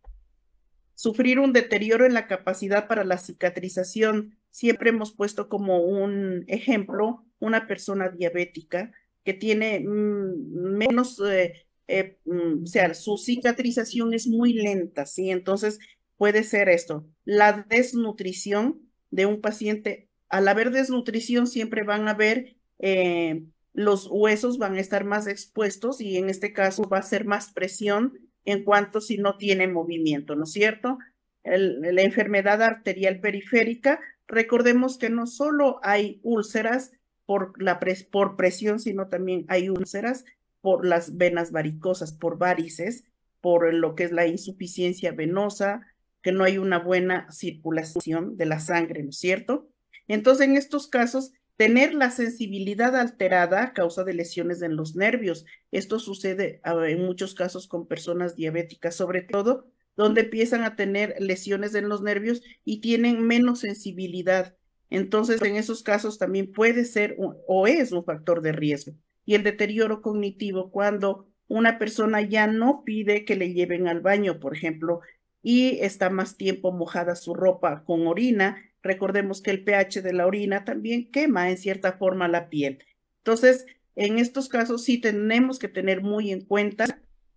[1.01, 4.37] Sufrir un deterioro en la capacidad para la cicatrización.
[4.51, 8.93] Siempre hemos puesto como un ejemplo una persona diabética
[9.25, 15.31] que tiene mm, menos, eh, eh, mm, o sea, su cicatrización es muy lenta, ¿sí?
[15.31, 15.79] Entonces
[16.19, 17.07] puede ser esto.
[17.25, 24.59] La desnutrición de un paciente, al haber desnutrición siempre van a haber, eh, los huesos
[24.59, 28.65] van a estar más expuestos y en este caso va a ser más presión en
[28.65, 30.99] cuanto si no tiene movimiento, ¿no es cierto?
[31.43, 33.99] la enfermedad arterial periférica,
[34.29, 36.93] recordemos que no solo hay úlceras
[37.25, 40.25] por, la por presión, sino también hay úlceras
[40.61, 43.05] por las venas varicosas, por varices,
[43.41, 45.87] por lo que es la insuficiencia venosa,
[46.23, 49.69] que no hay una buena circulación de la sangre, ¿no es cierto?
[50.09, 55.45] Entonces, en estos casos, tener la sensibilidad alterada a causa de lesiones en los nervios.
[55.71, 61.17] Esto sucede ah, en muchos casos con personas diabéticas, sobre todo donde empiezan a tener
[61.19, 64.57] lesiones en los nervios y tienen menos sensibilidad.
[64.89, 68.95] Entonces, en esos casos también puede ser o es un factor de riesgo.
[69.27, 74.41] Y el deterioro cognitivo, cuando una persona ya no pide que le lleven al baño,
[74.41, 75.01] por ejemplo,
[75.43, 80.27] y está más tiempo mojada su ropa con orina, recordemos que el pH de la
[80.27, 82.85] orina también quema en cierta forma la piel.
[83.19, 83.67] Entonces,
[83.97, 86.87] en estos casos sí tenemos que tener muy en cuenta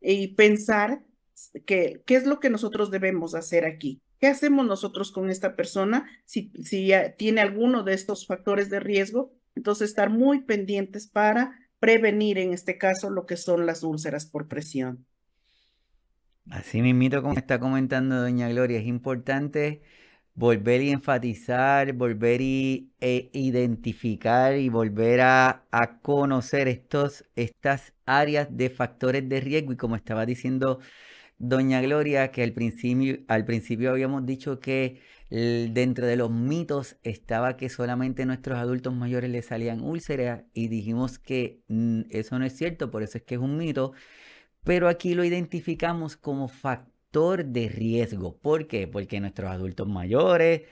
[0.02, 1.04] y pensar
[1.66, 4.02] qué es lo que nosotros debemos hacer aquí.
[4.20, 9.34] ¿Qué hacemos nosotros con esta persona si, si tiene alguno de estos factores de riesgo?
[9.56, 14.48] Entonces, estar muy pendientes para prevenir en este caso lo que son las úlceras por
[14.48, 15.06] presión.
[16.50, 19.82] Así mismito como está comentando doña Gloria, es importante
[20.36, 25.66] volver y enfatizar, volver y e identificar y volver a,
[26.02, 29.74] conocer estos, estas áreas de factores de riesgo.
[29.74, 30.80] Y como estaba diciendo
[31.38, 37.58] doña Gloria, que al principio, al principio habíamos dicho que dentro de los mitos estaba
[37.58, 42.56] que solamente nuestros adultos mayores les salían úlceras y dijimos que mm, eso no es
[42.56, 43.94] cierto, por eso es que es un mito,
[44.64, 48.38] pero aquí lo identificamos como factor de riesgo.
[48.40, 48.88] ¿Por qué?
[48.88, 50.64] Porque nuestros adultos mayores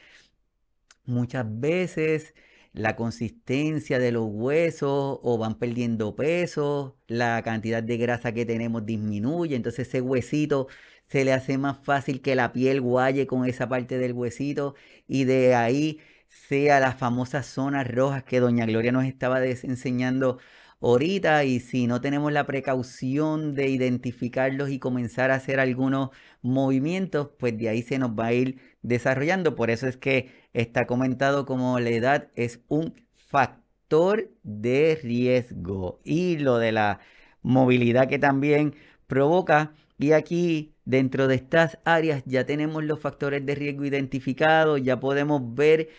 [1.06, 2.34] muchas veces
[2.74, 8.86] la consistencia de los huesos o van perdiendo peso, la cantidad de grasa que tenemos
[8.86, 10.68] disminuye, entonces ese huesito
[11.08, 14.76] se le hace más fácil que la piel guaye con esa parte del huesito
[15.08, 16.00] y de ahí
[16.30, 20.40] sea las famosas zonas rojas que doña Gloria nos estaba enseñando
[20.82, 26.10] ahorita y si no tenemos la precaución de identificarlos y comenzar a hacer algunos
[26.42, 29.56] movimientos, pues de ahí se nos va a ir desarrollando.
[29.56, 36.38] Por eso es que está comentado como la edad es un factor de riesgo y
[36.38, 37.00] lo de la
[37.42, 38.76] movilidad que también
[39.08, 39.74] provoca.
[39.98, 45.54] Y aquí dentro de estas áreas ya tenemos los factores de riesgo identificados, ya podemos
[45.56, 45.90] ver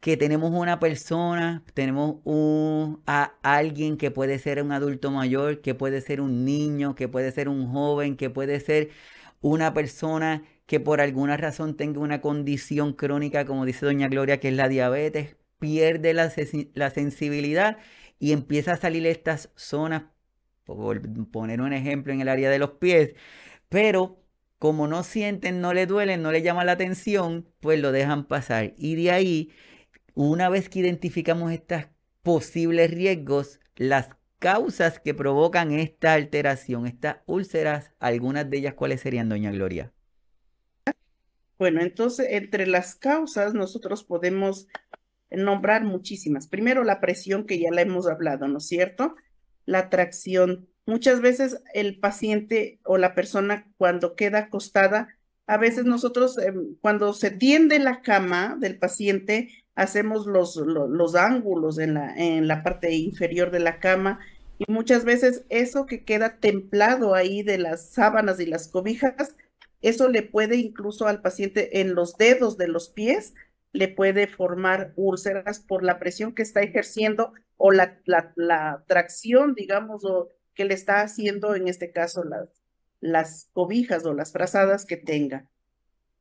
[0.00, 5.74] que tenemos una persona, tenemos un, a alguien que puede ser un adulto mayor, que
[5.74, 8.90] puede ser un niño, que puede ser un joven, que puede ser
[9.40, 14.48] una persona que por alguna razón tenga una condición crónica, como dice doña Gloria, que
[14.48, 16.30] es la diabetes, pierde la,
[16.90, 17.78] sensibilidad
[18.18, 20.04] y empieza a salir estas zonas,
[20.64, 23.14] por poner un ejemplo en el área de los pies,
[23.68, 24.22] pero
[24.58, 28.74] como no sienten, no le duelen, no le llama la atención, pues lo dejan pasar.
[28.76, 29.52] Y de ahí,
[30.18, 31.84] una vez que identificamos estos
[32.22, 34.08] posibles riesgos, las
[34.40, 39.92] causas que provocan esta alteración, estas úlceras, algunas de ellas, ¿cuáles serían, doña Gloria?
[41.56, 44.66] Bueno, entonces, entre las causas nosotros podemos
[45.30, 46.48] nombrar muchísimas.
[46.48, 49.14] Primero, la presión, que ya la hemos hablado, ¿no es cierto?
[49.66, 50.68] La tracción.
[50.84, 55.16] Muchas veces el paciente o la persona cuando queda acostada,
[55.48, 61.78] a veces nosotros em, cuando se tiende la cama del paciente, hacemos los, los, ángulos
[61.78, 64.20] en la, en la parte inferior de la cama
[64.58, 69.34] y muchas veces eso que queda templado ahí de las sábanas y las cobijas
[69.80, 73.34] eso le puede incluso al paciente en los dedos de los pies,
[73.72, 80.04] le puede formar úlceras por la presión que está ejerciendo o la, la, tracción, digamos,
[80.04, 82.48] o que le está haciendo en este caso las,
[83.00, 85.48] las cobijas o las frazadas que tenga.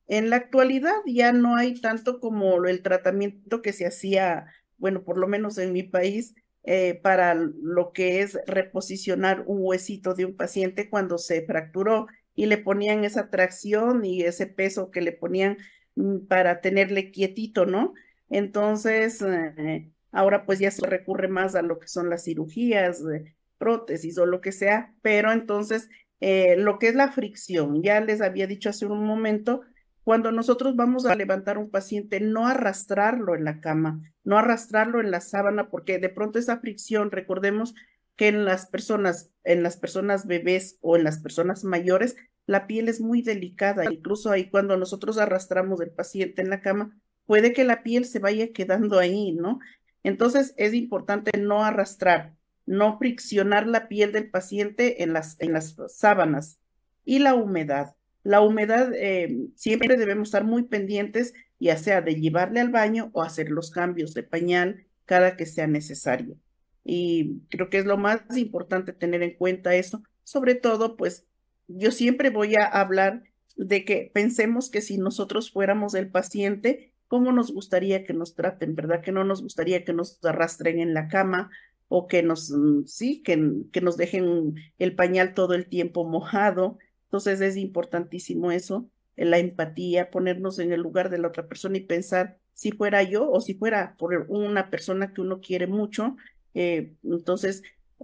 [0.08, 5.18] En la actualidad ya no hay tanto como el tratamiento que se hacía, bueno, por
[5.18, 10.36] lo menos en mi país, eh, para lo que es reposicionar un huesito de un
[10.36, 15.58] paciente cuando se fracturó y le ponían esa tracción y ese peso que le ponían
[15.96, 17.94] mm, para tenerle quietito, ¿no?
[18.30, 23.34] Entonces, eh, ahora pues ya se recurre más a lo que son las cirugías, de
[23.58, 28.22] prótesis o lo que sea, pero entonces eh, lo que es la fricción, ya les
[28.22, 29.62] había dicho hace un momento,
[30.04, 35.12] cuando nosotros vamos a levantar un paciente, no arrastrarlo en la cama, no arrastrarlo en
[35.12, 37.76] la sábana, porque de pronto esa fricción, recordemos
[38.16, 42.90] que en las personas, en las personas bebés o en las personas mayores, la piel
[42.90, 43.92] es muy delicada.
[43.92, 48.20] Incluso ahí cuando nosotros arrastramos el paciente en la cama, puede que la piel se
[48.20, 49.60] vaya quedando ahí, ¿no?
[50.04, 52.34] Entonces es importante no arrastrar,
[52.68, 56.60] no friccionar la piel del paciente en las, en las sábanas
[57.04, 57.96] y la humedad.
[58.24, 63.24] la humedad eh, siempre debemos estar muy pendientes, ya sea de llevarle al baño o
[63.24, 66.36] hacer los cambios de pañal cada que sea necesario.
[66.84, 70.04] Y creo que es lo más importante tener en cuenta eso.
[70.24, 71.26] Sobre todo, pues
[71.68, 73.24] yo siempre voy a hablar
[73.56, 78.76] de que pensemos que si nosotros fuéramos el paciente, ¿cómo nos gustaría que nos traten,
[78.76, 79.02] verdad?
[79.02, 81.50] Que no nos gustaría que nos arrastren en la cama
[81.88, 86.78] o que nos, mm, sí, que, que nos dejen el pañal todo el tiempo mojado.
[87.06, 91.82] Entonces es importantísimo eso, la empatía, ponernos en el lugar de la otra persona y
[91.82, 96.15] pensar si fuera yo o si fuera por una persona que uno quiere mucho.
[96.54, 97.63] Eh, entonces,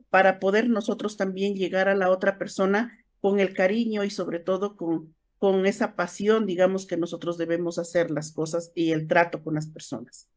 [0.09, 4.75] para poder nosotros también llegar a la otra persona con el cariño y sobre todo
[4.75, 9.55] con, con esa pasión, digamos, que nosotros debemos hacer las cosas y el trato con
[9.55, 10.29] las personas.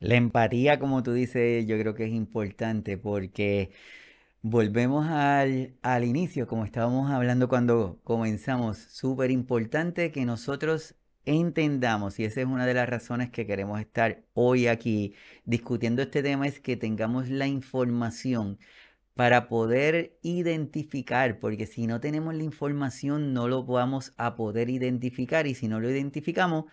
[0.00, 3.72] La empatía, como tú dices, yo creo que es importante porque
[4.42, 12.24] volvemos al, al inicio, como estábamos hablando cuando comenzamos, súper importante que nosotros entendamos, y
[12.24, 16.60] esa es una de las razones que queremos estar hoy aquí discutiendo este tema, es
[16.60, 18.58] que tengamos la información
[19.14, 25.46] para poder identificar, porque si no tenemos la información no lo vamos a poder identificar
[25.48, 26.66] y si no lo identificamos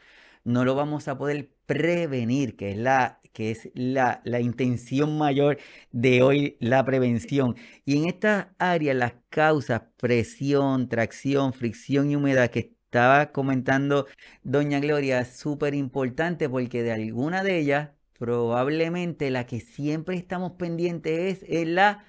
[0.46, 5.58] no lo vamos a poder prevenir, que es la, que es la, la intención mayor
[5.92, 7.56] de hoy, la prevención.
[7.86, 14.08] Y en estas áreas, las causas, presión, tracción, fricción y humedad que estaba comentando
[14.44, 20.54] doña Gloria, es súper importante porque de alguna de ellas, probablemente la que siempre estamos
[20.54, 22.06] pendientes es, es la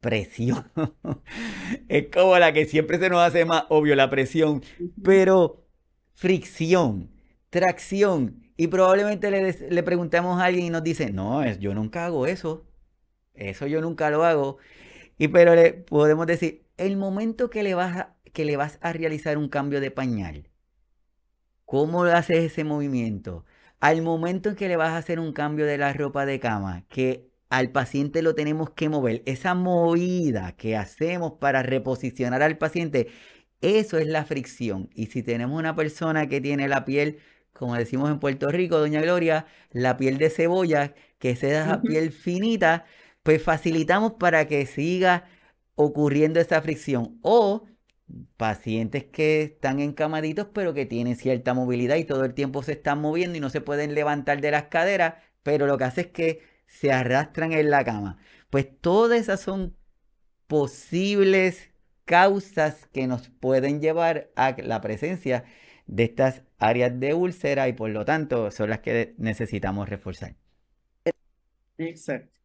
[0.00, 0.70] presión.
[1.88, 4.62] es como la que siempre se nos hace más obvio la presión,
[5.02, 5.64] pero
[6.14, 7.13] fricción,
[7.54, 8.42] tracción.
[8.56, 12.66] Y probablemente le, le preguntamos a alguien y nos dice, no, yo nunca hago eso.
[13.34, 14.58] Eso yo nunca lo hago.
[15.18, 18.92] Y pero le podemos decir, el momento que le vas a, que le vas a
[18.92, 20.50] realizar un cambio de pañal,
[21.64, 23.44] ¿cómo haces ese movimiento?
[23.80, 26.84] Al momento en que le vas a hacer un cambio de la ropa de cama,
[26.88, 29.22] que al paciente lo tenemos que mover.
[29.26, 33.08] Esa movida que hacemos para reposicionar al paciente,
[33.60, 34.90] eso es la fricción.
[34.94, 37.18] Y si tenemos una persona que tiene la piel,
[37.54, 42.12] como decimos en Puerto Rico, doña Gloria, la piel de cebolla, que es esa piel
[42.12, 42.84] finita,
[43.22, 45.24] pues facilitamos para que siga
[45.76, 47.18] ocurriendo esa fricción.
[47.22, 47.64] O
[48.36, 53.00] pacientes que están encamaditos pero que tienen cierta movilidad y todo el tiempo se están
[53.00, 56.42] moviendo y no se pueden levantar de las caderas, pero lo que hace es que
[56.66, 58.18] se arrastran en la cama.
[58.50, 59.76] Pues todas esas son
[60.46, 61.70] posibles
[62.04, 65.44] causas que nos pueden llevar a la presencia
[65.86, 70.34] de estas áreas de úlcera y por lo tanto son las que necesitamos reforzar.
[71.78, 72.40] Exacto.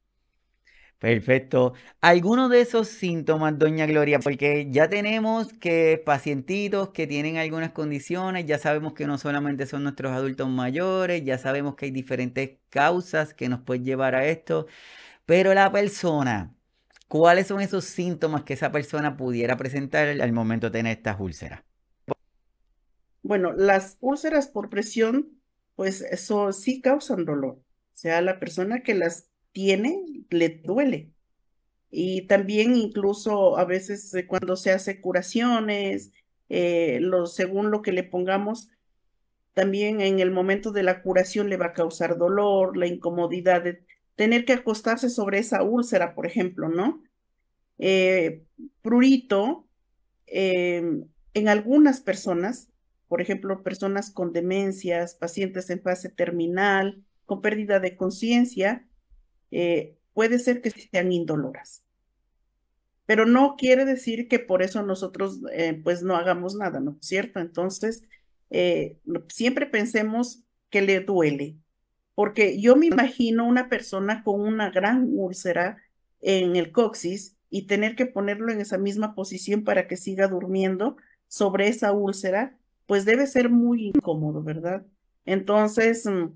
[1.00, 1.74] Perfecto.
[2.02, 4.20] ¿Alguno de esos síntomas, doña Gloria?
[4.22, 9.84] Porque ya tenemos que pacientitos que tienen algunas condiciones, ya sabemos que no solamente son
[9.84, 14.68] nuestros adultos mayores, ya sabemos que hay diferentes causas que nos pueden llevar a esto,
[15.26, 16.56] pero la persona,
[17.08, 21.64] ¿cuáles son esos síntomas que esa persona pudiera presentar al momento de tener estas úlceras?
[23.30, 25.40] Bueno, las úlceras por presión,
[25.76, 27.58] pues eso sí causan dolor.
[27.60, 27.64] O
[27.94, 31.12] sea, la persona que las tiene, le duele.
[31.92, 36.12] Y también incluso a veces eh, cuando se hace curaciones,
[36.50, 38.70] eh, lo, según lo que le pongamos,
[39.54, 43.86] también en el momento de la curación le va a causar dolor, la incomodidad de
[44.16, 47.04] tener que acostarse sobre esa úlcera, por ejemplo, ¿no?
[47.78, 48.42] Eh,
[48.82, 49.68] prurito,
[50.26, 52.69] en algunas personas,
[53.10, 58.88] por ejemplo, personas con demencias, pacientes en fase terminal, con pérdida de conciencia,
[59.52, 61.84] eh, puede ser que sean indoloras.
[63.08, 67.08] Pero no quiere decir que por eso nosotros eh, pues no hagamos nada, ¿no es
[67.08, 67.40] cierto?
[67.40, 68.04] Entonces,
[68.52, 71.58] eh, siempre pensemos que le duele,
[72.14, 75.82] porque yo me imagino una persona con una gran úlcera
[76.22, 80.98] en el coxis y tener que ponerlo en esa misma posición para que siga durmiendo
[81.28, 82.59] sobre esa úlcera,
[82.90, 84.84] pues debe ser muy incómodo, ¿verdad?
[85.24, 86.30] Entonces, mm,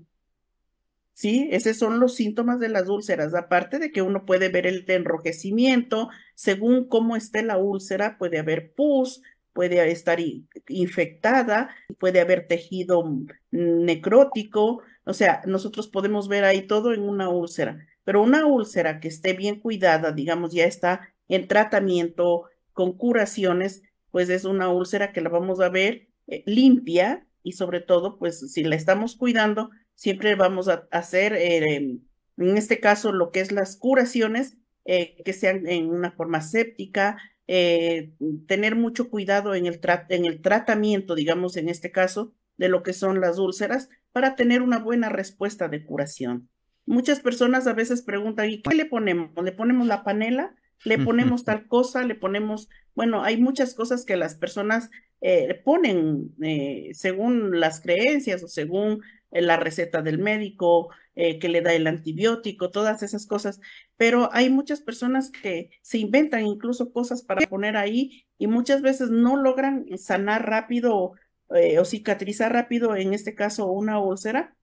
[1.12, 1.48] ¿sí?
[1.50, 6.10] Esos son los síntomas de las úlceras, aparte de que uno puede ver el enrojecimiento,
[6.36, 9.20] según cómo esté la úlcera, puede haber pus,
[9.52, 10.20] puede estar
[10.68, 13.02] infectada, puede haber tejido
[13.50, 19.08] necrótico, o sea, nosotros podemos ver ahí todo en una úlcera, pero una úlcera que
[19.08, 23.82] esté bien cuidada, digamos, ya está en tratamiento con curaciones,
[24.12, 28.52] pues es una úlcera que la vamos a ver eh, limpia y sobre todo, pues
[28.52, 31.98] si la estamos cuidando, siempre vamos a hacer, eh,
[32.36, 37.18] en este caso, lo que es las curaciones, eh, que sean en una forma séptica,
[37.46, 42.94] tener mucho cuidado en el, en el tratamiento, digamos, en este caso, de lo que
[42.94, 46.48] son las úlceras, para tener una buena respuesta de curación.
[46.86, 49.30] Muchas personas a veces preguntan, ¿y qué le ponemos?
[49.42, 50.54] ¿Le ponemos la panela?
[50.84, 52.04] ¿Le ponemos tal cosa?
[52.04, 54.90] ¿Le ponemos, bueno, hay muchas cosas que las personas
[55.20, 61.60] eh, ponen eh, según las creencias o según eh, la receta del médico, que le
[61.60, 63.60] da el antibiótico, todas esas cosas,
[63.96, 69.10] pero hay muchas personas que se inventan incluso cosas para poner ahí y muchas veces
[69.10, 71.12] no logran sanar rápido
[71.48, 74.56] o cicatrizar rápido, en este caso una úlcera,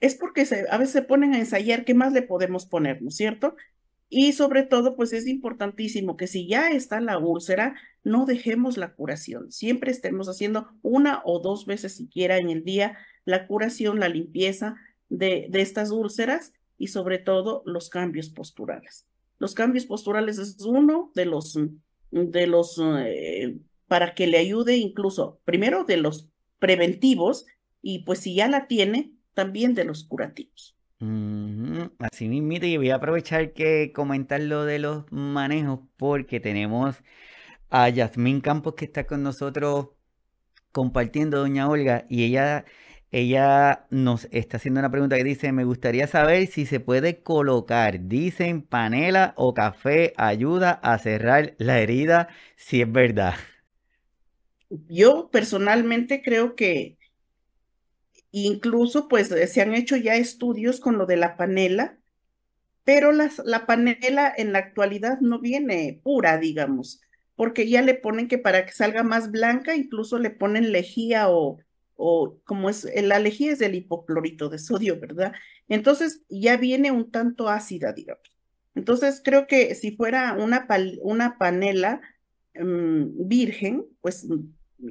[0.00, 3.16] es porque a veces se ponen a ensayar qué más le podemos poner, ¿no es
[3.16, 3.56] cierto?
[4.08, 8.94] Y sobre todo, pues es importantísimo que si ya está la úlcera, no dejemos la
[8.94, 9.50] curación.
[9.50, 14.76] Siempre estemos haciendo una o dos veces siquiera en el día la curación, la limpieza
[15.08, 19.06] de, de estas úlceras y sobre todo los cambios posturales.
[19.38, 21.58] Los cambios posturales es uno de los,
[22.10, 26.28] de los, eh, para que le ayude incluso, primero de los
[26.58, 27.46] preventivos
[27.82, 30.75] y pues si ya la tiene, también de los curativos.
[30.98, 37.02] Así mismo, y voy a aprovechar que comentar lo de los manejos porque tenemos
[37.68, 39.88] a Yasmín Campos que está con nosotros
[40.72, 42.64] compartiendo, doña Olga, y ella,
[43.10, 48.08] ella nos está haciendo una pregunta que dice, me gustaría saber si se puede colocar,
[48.08, 53.34] dicen, panela o café ayuda a cerrar la herida, si es verdad.
[54.88, 56.98] Yo personalmente creo que
[58.30, 61.98] Incluso, pues, se han hecho ya estudios con lo de la panela,
[62.84, 67.00] pero las, la panela en la actualidad no viene pura, digamos,
[67.34, 71.58] porque ya le ponen que para que salga más blanca, incluso le ponen lejía o,
[71.96, 75.32] o como es, la lejía es del hipoclorito de sodio, ¿verdad?
[75.68, 78.36] Entonces ya viene un tanto ácida, digamos.
[78.74, 80.66] Entonces creo que si fuera una,
[81.02, 82.00] una panela
[82.54, 84.26] mm, virgen, pues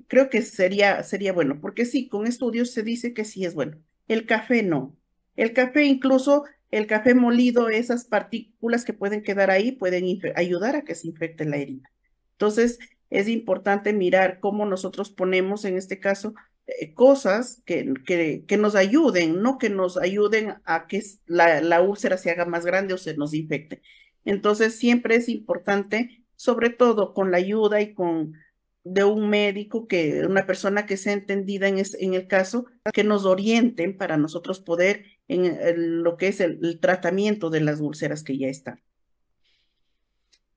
[0.08, 3.78] creo que sería, sería bueno, porque sí, con estudios se dice que sí es bueno.
[4.08, 4.98] El café no.
[5.36, 10.06] El café, incluso el café molido, esas partículas que pueden quedar ahí pueden
[10.36, 11.90] ayudar a que se infecte la herida.
[12.34, 12.80] Entonces,
[13.10, 16.34] es importante mirar cómo nosotros ponemos, en este caso,
[16.68, 21.82] eh, cosas que, que, que, nos ayuden, no que nos ayuden a que la, la
[21.82, 23.82] úlcera se haga más grande o se nos infecte.
[24.26, 28.34] Entonces, siempre es importante, sobre todo con la ayuda y con
[28.86, 33.26] de un médico, que una persona que sea entendida en, en el caso, que nos
[33.26, 38.48] orienten para nosotros poder en, lo que es el, tratamiento de las úlceras que ya
[38.48, 38.80] están.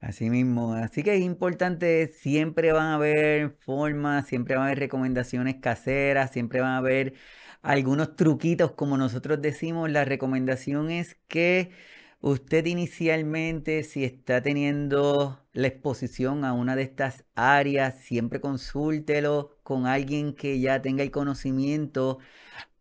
[0.01, 4.79] Así mismo, así que es importante, siempre van a haber formas, siempre van a haber
[4.79, 7.15] recomendaciones caseras, siempre van a haber
[7.63, 11.73] algunos truquitos, como nosotros decimos, la recomendación es que
[12.21, 19.87] Usted inicialmente, si está teniendo la exposición a una de estas áreas, siempre consúltelo con
[19.87, 22.19] alguien que ya tenga el conocimiento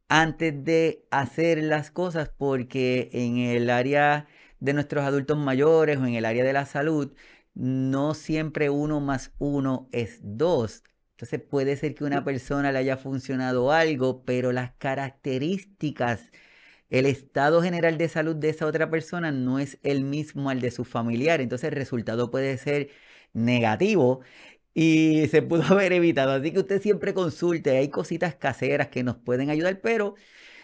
[0.10, 4.28] antes de hacer las cosas, porque en el área
[4.60, 7.14] de nuestros adultos mayores o en el área de la salud,
[7.54, 10.84] no siempre uno más uno es dos.
[11.12, 16.32] Entonces puede ser que una persona le haya funcionado algo, pero las características
[16.90, 20.72] el estado general de salud de esa otra persona no es el mismo al de
[20.72, 21.42] su familiar.
[21.42, 22.90] Entonces el resultado puede ser
[23.34, 24.22] negativo
[24.74, 26.32] y se pudo haber evitado.
[26.34, 27.78] Así que usted siempre consulte.
[27.78, 30.16] Hay cositas caseras que nos pueden ayudar, pero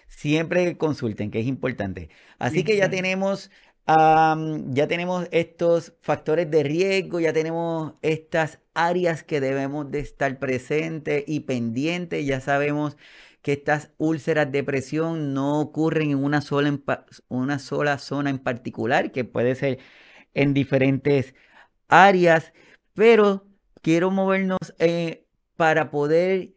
[0.07, 2.09] siempre consulten, que es importante.
[2.39, 3.51] Así que ya tenemos,
[3.87, 11.23] ya tenemos estos factores de riesgo, ya tenemos estas áreas que debemos de estar presentes
[11.27, 12.25] y pendientes.
[12.25, 12.97] Ya sabemos
[13.43, 16.79] que estas úlceras de presión no ocurren en una sola,
[17.27, 19.79] una sola zona en particular, que puede ser
[20.33, 21.35] en diferentes
[21.89, 22.53] áreas,
[22.93, 23.45] pero
[23.81, 25.27] quiero movernos eh,
[25.57, 26.53] para poder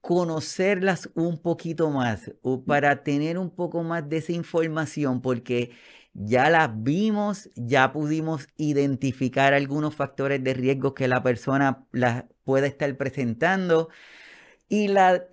[0.00, 5.72] conocerlas un poquito más o para tener un poco más de esa información, porque
[6.14, 12.68] ya las vimos, ya pudimos identificar algunos factores de riesgo que la persona las puede
[12.68, 13.88] estar presentando
[14.68, 15.24] y la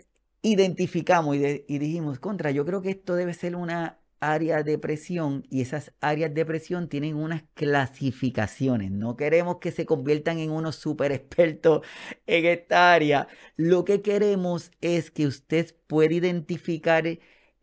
[0.46, 5.62] identificamos y, dijimos, contra, yo creo que esto debe ser una área de presión y
[5.62, 8.91] esas áreas de presión tienen unas clasificaciones.
[8.91, 11.82] No queremos que se conviertan en unos super expertos
[12.28, 13.28] en esta área.
[13.56, 17.06] Lo que queremos es que usted pueda identificar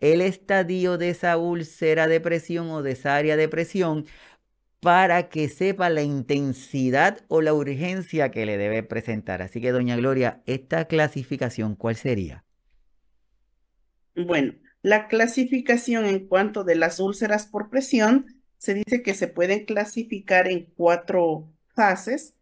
[0.01, 4.07] el estadio de esa úlcera de presión o de esa área de presión
[4.80, 9.43] para que sepa la intensidad o la urgencia que le debe presentar.
[9.43, 12.45] Así que, doña Gloria, esta clasificación, ¿cuál sería?
[14.27, 18.27] Bueno, la clasificación en cuanto de las úlceras por presión
[18.59, 22.35] se dice que se pueden clasificar en cuatro fases.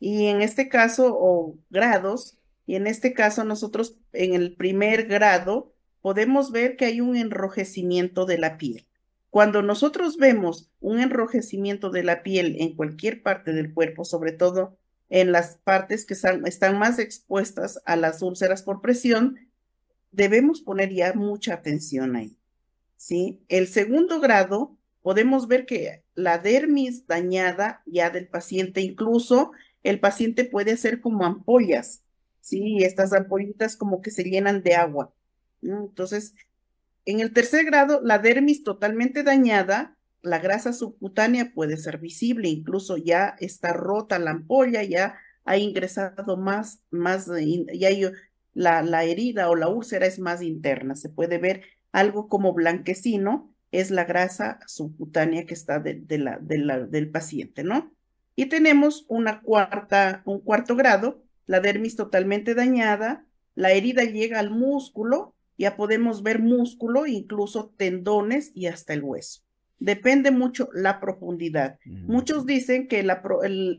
[0.00, 5.74] y en este caso, o grados, y en este caso nosotros en el primer grado
[6.00, 8.86] podemos ver que hay un enrojecimiento de la piel.
[9.30, 14.76] Cuando nosotros vemos un enrojecimiento de la piel en cualquier parte del cuerpo, sobre todo
[15.08, 19.38] en las partes que están, están más expuestas a las úlceras por presión,
[20.12, 22.36] debemos poner ya mucha atención ahí.
[22.96, 23.42] ¿sí?
[23.48, 29.50] El segundo grado, podemos ver que la dermis dañada ya del paciente, incluso
[29.82, 32.04] el paciente puede hacer como ampollas,
[32.40, 32.84] ¿sí?
[32.84, 35.12] Estas ampollitas como que se llenan de agua.
[35.62, 36.34] Entonces,
[37.04, 42.96] en el tercer grado, la dermis totalmente dañada, la grasa subcutánea puede ser visible, incluso
[42.96, 47.28] ya está rota la ampolla, ya ha ingresado más, más,
[47.74, 47.90] ya
[48.54, 53.52] la, la herida o la úlcera es más interna, se puede ver algo como blanquecino,
[53.70, 57.92] es la grasa subcutánea que está de, la, del paciente, ¿no?
[58.36, 64.50] Y tenemos una cuarta, un cuarto grado, la dermis totalmente dañada, la herida llega al
[64.50, 69.42] músculo, ya podemos ver músculo, incluso tendones y hasta el hueso.
[69.78, 71.78] Depende mucho la profundidad.
[71.84, 73.22] Muchos dicen que la,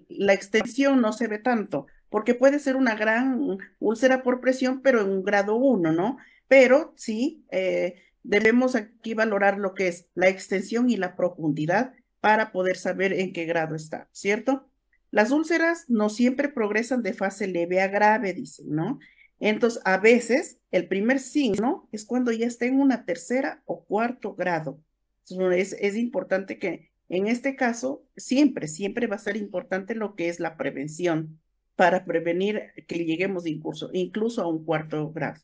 [0.10, 5.02] la extensión no se ve tanto, porque puede ser una gran úlcera por presión, pero
[5.02, 6.18] en un grado 1, ¿no?
[6.48, 12.52] Pero sí, eh, debemos aquí valorar lo que es la extensión y la profundidad para
[12.52, 14.70] poder saber en qué grado está, ¿cierto?
[15.10, 19.00] Las úlceras no siempre progresan de fase leve a grave, dicen, ¿no?
[19.40, 24.36] Entonces, a veces el primer signo es cuando ya está en una tercera o cuarto
[24.36, 24.80] grado.
[25.28, 30.14] Entonces, es, es importante que en este caso, siempre, siempre va a ser importante lo
[30.14, 31.40] que es la prevención
[31.76, 35.42] para prevenir que lleguemos incluso, incluso a un cuarto grado.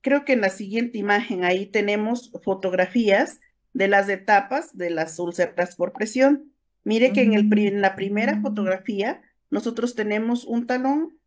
[0.00, 3.40] Creo que en la siguiente imagen ahí tenemos fotografías
[3.72, 6.52] de las etapas de las úlceras por presión.
[6.84, 11.18] Mire que en, el, en la primera fotografía nosotros tenemos un talón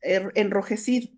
[0.00, 1.08] er, enrojecido,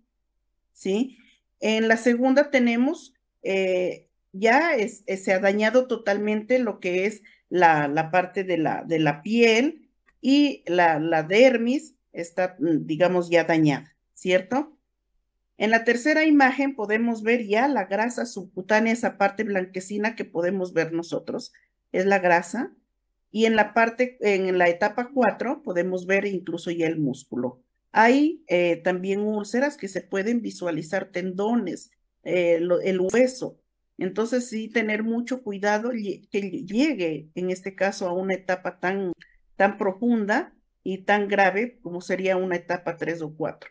[0.73, 1.17] ¿sí?
[1.59, 7.87] En la segunda tenemos, eh, ya es, se ha dañado totalmente lo que es la,
[7.87, 9.89] la parte de la, de la piel
[10.19, 14.77] y la, la dermis está, digamos, ya dañada, ¿cierto?
[15.57, 20.73] En la tercera imagen podemos ver ya la grasa subcutánea, esa parte blanquecina que podemos
[20.73, 21.53] ver nosotros,
[21.91, 22.73] es la grasa.
[23.31, 27.61] Y en la parte, en la etapa 4, podemos ver incluso ya el músculo.
[27.91, 31.91] Hay eh, también úlceras que se pueden visualizar, tendones,
[32.23, 33.59] eh, el hueso.
[33.97, 39.13] Entonces sí, tener mucho cuidado que llegue, en este caso, a una etapa tan,
[39.55, 40.53] tan profunda
[40.83, 43.69] y tan grave como sería una etapa 3 o 4.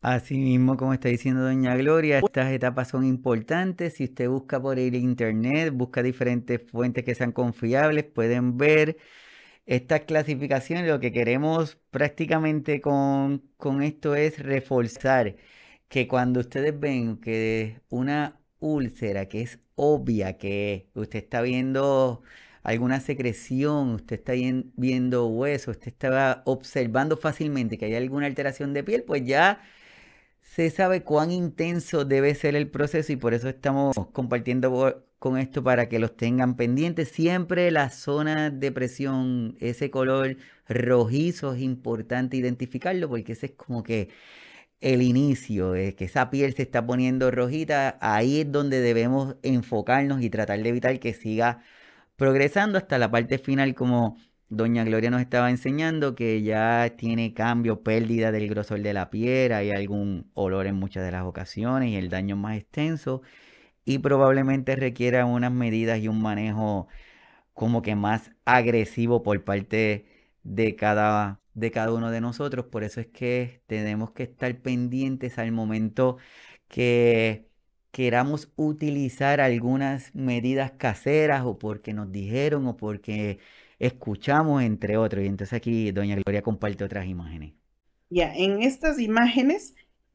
[0.00, 3.94] Así mismo, como está diciendo doña Gloria, estas etapas son importantes.
[3.94, 8.98] Si usted busca por el internet, busca diferentes fuentes que sean confiables, pueden ver
[9.66, 10.86] estas clasificaciones.
[10.88, 15.36] Lo que queremos prácticamente con, con esto es reforzar
[15.88, 22.22] que cuando ustedes ven que una úlcera que es obvia, que usted está viendo
[22.66, 24.32] alguna secreción, usted está
[24.74, 29.60] viendo hueso, usted está observando fácilmente que hay alguna alteración de piel, pues ya
[30.42, 35.62] se sabe cuán intenso debe ser el proceso y por eso estamos compartiendo con esto
[35.62, 37.08] para que los tengan pendientes.
[37.08, 40.36] Siempre la zona de presión, ese color
[40.68, 44.08] rojizo es importante identificarlo porque ese es como que
[44.80, 50.22] el inicio, es que esa piel se está poniendo rojita, ahí es donde debemos enfocarnos
[50.22, 51.62] y tratar de evitar que siga
[52.16, 54.16] progresando hasta la parte final como
[54.48, 59.52] Doña Gloria nos estaba enseñando que ya tiene cambio, pérdida del grosor de la piel,
[59.52, 63.22] hay algún olor en muchas de las ocasiones y el daño más extenso
[63.84, 66.88] y probablemente requiera unas medidas y un manejo
[67.54, 70.06] como que más agresivo por parte
[70.42, 72.66] de cada, de cada uno de nosotros.
[72.66, 76.18] Por eso es que tenemos que estar pendientes al momento
[76.68, 77.45] que
[77.96, 83.38] queramos utilizar algunas medidas caseras o porque nos dijeron o porque
[83.78, 85.24] escuchamos, entre otros.
[85.24, 87.54] Y entonces aquí doña Gloria comparte otras imágenes.
[88.10, 89.74] Ya, en estas imágenes,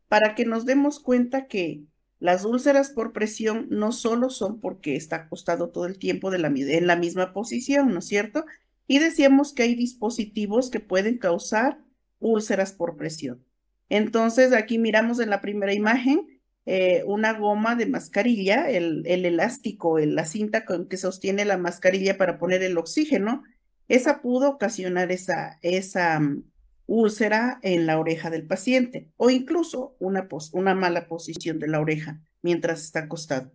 [0.10, 1.82] para que nos demos cuenta que
[2.20, 6.96] las úlceras por presión no solo son porque está acostado todo el tiempo en la
[6.96, 8.46] misma posición, ¿no es cierto?
[8.86, 11.80] Y decíamos que hay dispositivos que pueden causar
[12.20, 13.44] úlceras por presión.
[13.90, 16.31] Entonces, aquí miramos en la primera imagen
[16.66, 22.18] eh, una goma de mascarilla, el, el elástico, la cinta con que sostiene la mascarilla
[22.18, 23.44] para poner el oxígeno,
[23.88, 26.44] esa pudo ocasionar esa, esa mm,
[26.88, 32.22] úlcera en la oreja del paciente o incluso una, una mala posición de la oreja
[32.42, 33.52] mientras está acostado.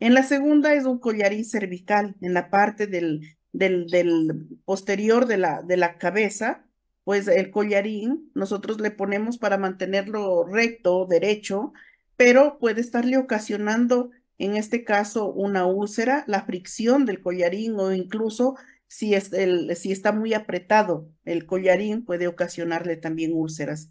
[0.00, 5.38] En la segunda es un collarín cervical en la parte del, del, del posterior de
[5.38, 6.64] la, de la cabeza
[7.04, 11.72] pues el collarín nosotros le ponemos para mantenerlo recto, derecho,
[12.16, 18.56] pero puede estarle ocasionando, en este caso, una úlcera, la fricción del collarín o incluso
[18.86, 19.30] si, es
[19.78, 23.90] si está muy apretado el collarín puede ocasionarle también úlceras.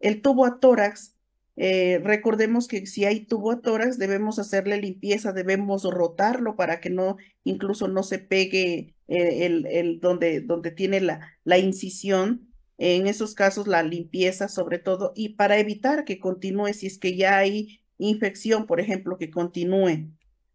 [0.00, 1.14] El tubo a tórax,
[1.56, 6.90] eh, recordemos que si hay tubo a tórax debemos hacerle limpieza, debemos rotarlo para que
[6.90, 12.51] no, incluso no se pegue eh, el, donde, donde tiene la incisión.
[12.78, 17.16] En esos casos la limpieza sobre todo y para evitar que continúe, si es que
[17.16, 20.08] ya hay infección, por ejemplo, que continúe.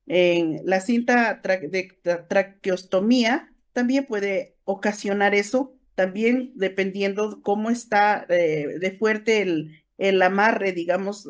[0.07, 8.91] En la cinta de traqueostomía también puede ocasionar eso, también dependiendo cómo está eh, de
[8.91, 11.27] fuerte el, el amarre, digamos,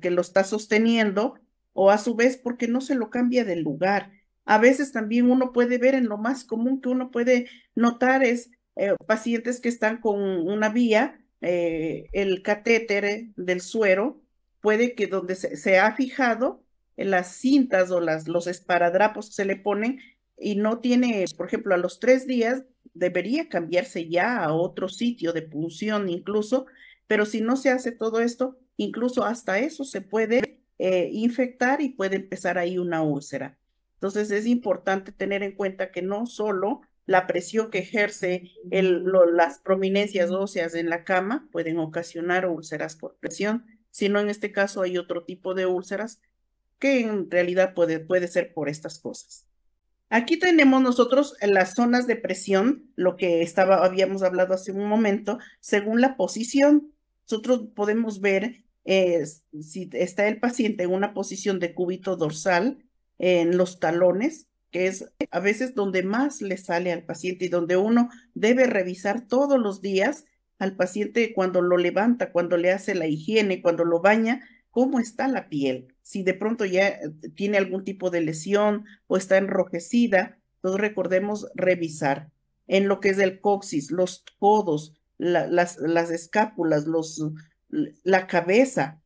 [0.00, 1.34] que lo está sosteniendo,
[1.72, 4.10] o a su vez porque no se lo cambia de lugar.
[4.44, 8.50] A veces también uno puede ver en lo más común que uno puede notar es
[8.78, 14.22] eh, pacientes que están con una vía, eh, el catéter del suero,
[14.60, 16.62] puede que donde se, ha fijado,
[16.96, 20.00] las cintas o las, los esparadrapos se le ponen,
[20.40, 22.62] y no tiene, por ejemplo, a los tres días
[22.94, 26.66] debería cambiarse ya a otro sitio de punción incluso,
[27.06, 31.90] pero si no se hace todo esto, incluso hasta eso se puede eh, infectar y
[31.90, 33.58] puede empezar ahí una úlcera.
[33.94, 39.02] Entonces es importante tener en cuenta que no solo la presión que ejerce el,
[39.32, 44.82] las prominencias óseas en la cama pueden ocasionar úlceras por presión, sino en este caso
[44.82, 46.20] hay otro tipo de úlceras
[46.78, 49.46] que en realidad puede, puede ser por estas cosas.
[50.10, 55.38] Aquí tenemos nosotros las zonas de presión, lo que estaba, habíamos hablado hace un momento,
[55.60, 56.92] según la posición.
[57.22, 59.24] Nosotros podemos ver eh,
[59.62, 62.84] si está el paciente en una posición de cúbito dorsal,
[63.18, 67.76] en los talones, que es a veces donde más le sale al paciente y donde
[67.76, 70.24] uno debe revisar todos los días
[70.58, 75.28] al paciente cuando lo levanta, cuando le hace la higiene, cuando lo baña, cómo está
[75.28, 80.38] la piel si de pronto ya eh, tiene algún tipo de lesión o está enrojecida,
[80.54, 82.30] entonces recordemos revisar
[82.66, 86.86] en lo que es el coxis, los codos, las, las escápulas,
[88.04, 89.02] la cabeza.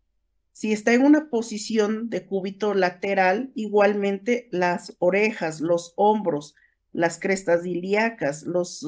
[0.53, 6.55] Si está en una posición de cúbito lateral, igualmente las orejas, los hombros,
[6.93, 8.87] las crestas ilíacas, los,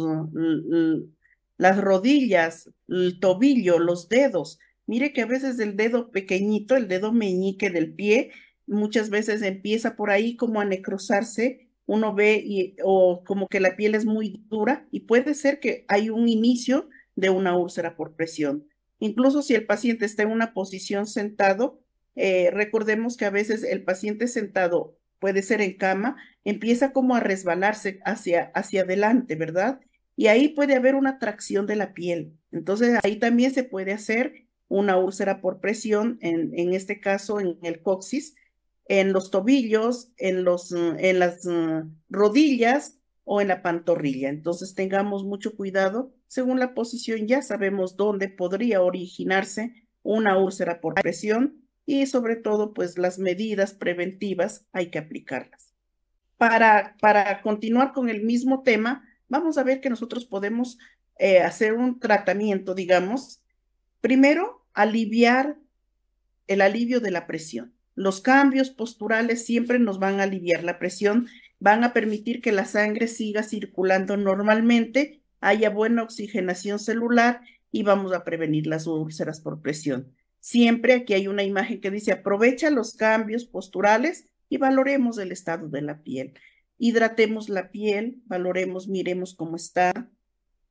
[1.56, 7.12] las rodillas, el tobillo, los dedos, Mire que a veces el dedo pequeñito, el dedo
[7.12, 8.32] meñique del pie,
[8.66, 13.76] muchas veces empieza por ahí como a necrosarse, uno ve y, o como que la
[13.76, 18.14] piel es muy dura y puede ser que hay un inicio de una úlcera por
[18.14, 18.66] presión.
[18.98, 21.80] Incluso si el paciente está en una posición sentado,
[22.16, 27.20] eh, recordemos que a veces el paciente sentado puede ser en cama, empieza como a
[27.20, 29.80] resbalarse hacia, hacia adelante, ¿verdad?
[30.16, 32.34] Y ahí puede haber una tracción de la piel.
[32.52, 37.58] Entonces ahí también se puede hacer una úlcera por presión, en, en este caso en
[37.62, 38.34] el coxis,
[38.86, 44.28] en los tobillos, en, los, mm, en las mm, rodillas o en la pantorrilla.
[44.28, 46.13] Entonces tengamos mucho cuidado.
[46.26, 52.74] Según la posición ya sabemos dónde podría originarse una úlcera por presión y sobre todo
[52.74, 55.72] pues las medidas preventivas hay que aplicarlas.
[56.36, 60.78] Para, para continuar con el mismo tema, vamos a ver que nosotros podemos
[61.18, 63.40] eh, hacer un tratamiento, digamos,
[64.04, 65.56] Primero, aliviar
[66.46, 67.72] el alivio de la presión.
[67.94, 71.26] Los cambios posturales siempre nos van a aliviar la presión,
[71.58, 78.12] van a permitir que la sangre siga circulando normalmente, haya buena oxigenación celular y vamos
[78.12, 80.12] a prevenir las úlceras por presión.
[80.40, 85.68] Siempre aquí hay una imagen que dice aprovecha los cambios posturales y valoremos el estado
[85.68, 86.34] de la piel.
[86.78, 90.10] Hidratemos la piel, valoremos, miremos cómo está,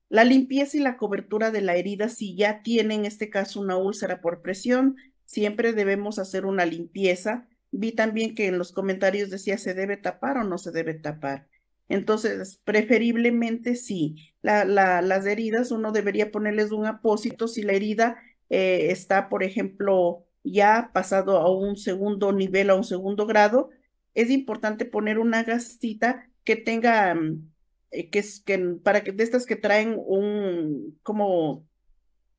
[0.09, 3.77] la limpieza y la cobertura de la herida, si ya tiene en este caso una
[3.77, 4.95] úlcera por presión,
[5.25, 7.47] siempre debemos hacer una limpieza.
[7.71, 11.47] Vi también que en los comentarios decía se debe tapar o no se debe tapar.
[11.89, 14.33] Entonces, preferiblemente sí.
[14.41, 18.17] La, las heridas uno debería ponerles un apósito si la herida
[18.49, 23.69] eh, está, por ejemplo, ya pasado a un segundo nivel, a un segundo grado.
[24.13, 27.49] Es importante poner una gasita que tenga mm,
[27.91, 31.65] eh, que que para que de estas que traen un como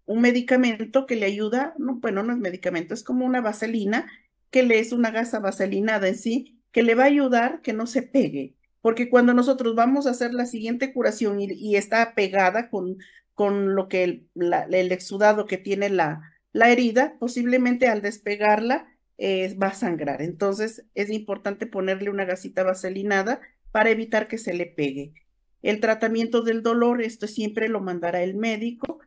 [0.06, 4.06] un medicamento que le ayuda, no, bueno, no es medicamento, es como una vaselina
[4.50, 7.86] que le es una gasa vaselinada en sí, que le va a ayudar que no
[7.86, 8.54] se pegue,
[8.84, 12.98] porque cuando nosotros vamos a hacer la siguiente curación y, está pegada con,
[13.32, 16.20] con lo que el, exudado que tiene la,
[16.52, 20.20] la herida, posiblemente al despegarla eh, va a sangrar.
[20.20, 23.40] Entonces es importante ponerle una gasita vaselinada
[23.72, 25.14] para evitar que se le pegue.
[25.62, 28.98] El tratamiento del dolor, esto siempre lo mandará el médico.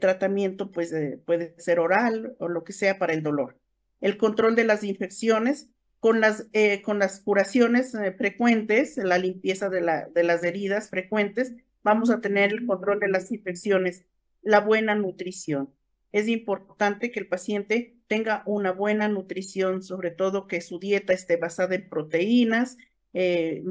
[0.00, 3.58] tratamiento pues puede ser oral o lo que sea para el dolor.
[4.00, 5.68] El control de las infecciones,
[6.06, 10.88] con las, eh, con las curaciones eh, frecuentes, la limpieza de, la, de las heridas
[10.88, 14.04] frecuentes, vamos a tener el control de las infecciones,
[14.40, 15.68] la buena nutrición.
[16.12, 21.38] Es importante que el paciente tenga una buena nutrición, sobre todo que su dieta esté
[21.38, 22.76] basada en proteínas,
[23.12, 23.64] eh,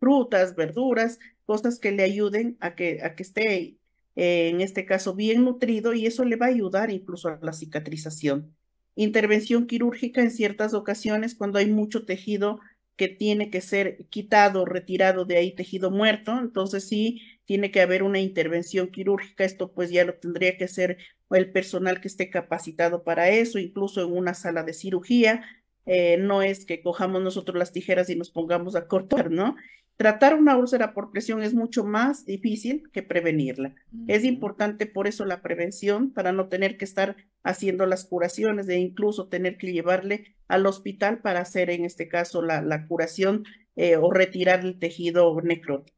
[0.00, 3.76] frutas, verduras, cosas que le ayuden a que, a que esté,
[4.16, 8.52] en este caso, bien nutrido y eso le va a ayudar incluso a la cicatrización
[8.94, 12.60] intervención quirúrgica en ciertas ocasiones cuando hay mucho tejido
[12.96, 18.02] que tiene que ser quitado, retirado de ahí tejido muerto, entonces sí tiene que haber
[18.02, 20.98] una intervención quirúrgica, esto pues ya lo tendría que hacer
[21.30, 25.42] el personal que esté capacitado para eso, incluso en una sala de cirugía,
[25.86, 29.56] eh, no es que cojamos nosotros las tijeras y nos pongamos a cortar, ¿no?
[29.96, 33.74] Tratar una úlcera por presión es mucho más difícil que prevenirla.
[34.08, 38.78] Es importante por eso la prevención para no tener que estar haciendo las curaciones e
[38.78, 43.44] incluso tener que llevarle al hospital para hacer en este caso la, la curación
[43.76, 45.96] eh, o retirar el tejido necrótico.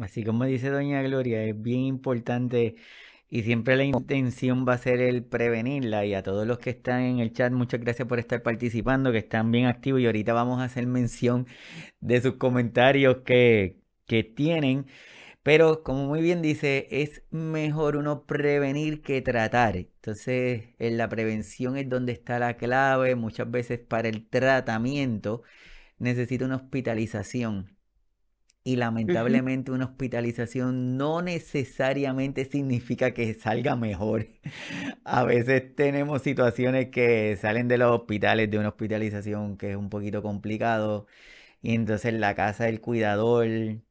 [0.00, 2.76] Así como dice doña Gloria, es bien importante
[3.28, 6.06] y siempre la intención va a ser el prevenirla.
[6.06, 9.18] Y a todos los que están en el chat, muchas gracias por estar participando, que
[9.18, 10.00] están bien activos.
[10.00, 11.46] Y ahorita vamos a hacer mención
[12.00, 14.86] de sus comentarios que, que tienen.
[15.42, 19.76] Pero como muy bien dice, es mejor uno prevenir que tratar.
[19.76, 23.14] Entonces, en la prevención es donde está la clave.
[23.16, 25.42] Muchas veces para el tratamiento
[25.98, 27.75] necesita una hospitalización
[28.66, 34.26] y lamentablemente una hospitalización no necesariamente significa que salga mejor.
[35.04, 39.88] A veces tenemos situaciones que salen de los hospitales de una hospitalización que es un
[39.88, 41.06] poquito complicado
[41.62, 43.46] y entonces la casa del cuidador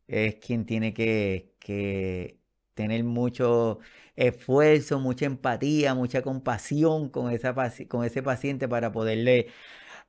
[0.07, 2.39] es quien tiene que, que
[2.73, 3.79] tener mucho
[4.17, 7.55] esfuerzo, mucha empatía, mucha compasión con, esa,
[7.87, 9.47] con ese paciente para poderle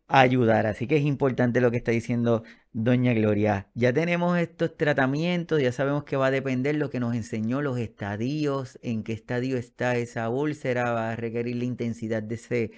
[0.09, 0.67] ayudar.
[0.67, 3.69] Así que es importante lo que está diciendo doña Gloria.
[3.75, 7.79] Ya tenemos estos tratamientos, ya sabemos que va a depender lo que nos enseñó los
[7.79, 12.71] estadios, en qué estadio está esa úlcera, va a requerir la intensidad de ese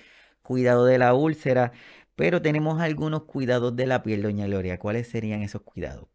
[0.42, 1.72] cuidado de la úlcera,
[2.16, 4.78] pero tenemos algunos cuidados de la piel, doña Gloria.
[4.78, 6.08] ¿Cuáles serían esos cuidados?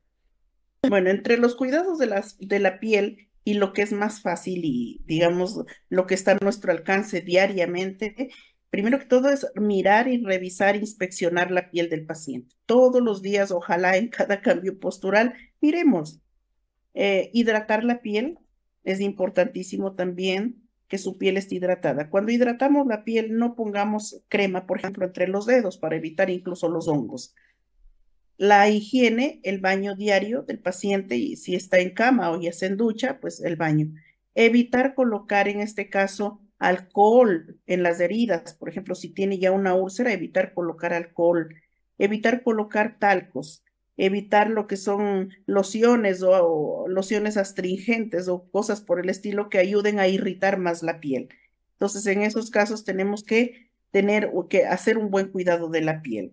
[0.88, 4.62] Bueno, entre los cuidados de, las, de la piel y lo que es más fácil
[4.64, 8.32] y digamos lo que está a nuestro alcance diariamente
[8.74, 12.56] Primero que todo es mirar y revisar, inspeccionar la piel del paciente.
[12.66, 16.22] Todos los días, ojalá en cada cambio postural, miremos.
[16.96, 18.40] Eh, hidratar la piel
[18.84, 22.10] es importantísimo también que su piel esté hidratada.
[22.10, 26.68] Cuando hidratamos la piel, no pongamos crema, por ejemplo, entre los dedos para evitar incluso
[26.68, 27.36] los hongos.
[28.38, 32.66] La higiene, el baño diario del paciente y si está en cama o ya se
[32.66, 33.94] en ducha, pues el baño.
[34.34, 39.76] Evitar colocar en este caso alcohol en las heridas, por ejemplo, si tiene ya una
[39.76, 41.54] úlcera, evitar colocar alcohol,
[41.98, 43.64] evitar colocar talcos,
[43.98, 50.00] evitar lo que son lociones o, lociones astringentes o cosas por el estilo que ayuden
[50.00, 51.30] a irritar más la piel.
[51.74, 56.02] Entonces, en esos casos tenemos que tener o que hacer un buen cuidado de la
[56.02, 56.32] piel.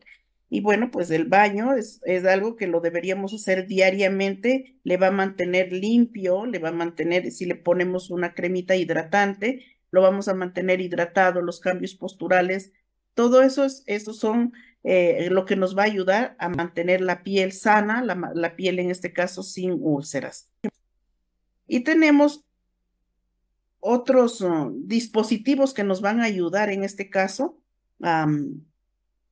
[0.48, 5.08] Y bueno, pues el baño es, es, algo que lo deberíamos hacer diariamente, le va
[5.08, 10.28] a mantener limpio, le va a mantener, si le ponemos una cremita hidratante, lo vamos
[10.28, 12.72] a mantener hidratado, los cambios posturales,
[13.14, 14.52] todo eso es, son
[14.84, 18.90] eh, lo que nos va a ayudar a mantener la piel sana, la, piel en
[18.90, 20.48] este caso sin úlceras.
[21.66, 22.44] Y tenemos
[23.80, 27.58] otros uh, dispositivos que nos van a ayudar en este caso,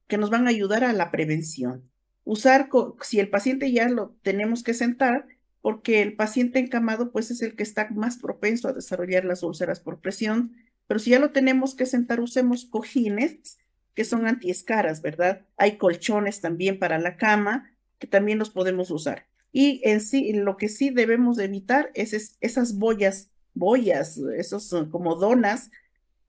[0.07, 1.89] que nos van a ayudar a la prevención.
[2.25, 2.69] Usar,
[3.01, 5.27] si el paciente ya lo tenemos que sentar,
[5.61, 9.81] porque el paciente encamado pues es el que está más propenso a desarrollar las úlceras
[9.81, 10.57] por presión,
[10.87, 13.59] pero si ya lo tenemos que sentar, usemos cojines
[13.95, 15.47] que son antiescaras, ¿verdad?
[15.57, 19.27] Hay colchones también para la cama que también los podemos usar.
[19.53, 25.17] Y en sí, lo que sí debemos evitar es, esas boyas, boyas, esos son como
[25.17, 25.71] donas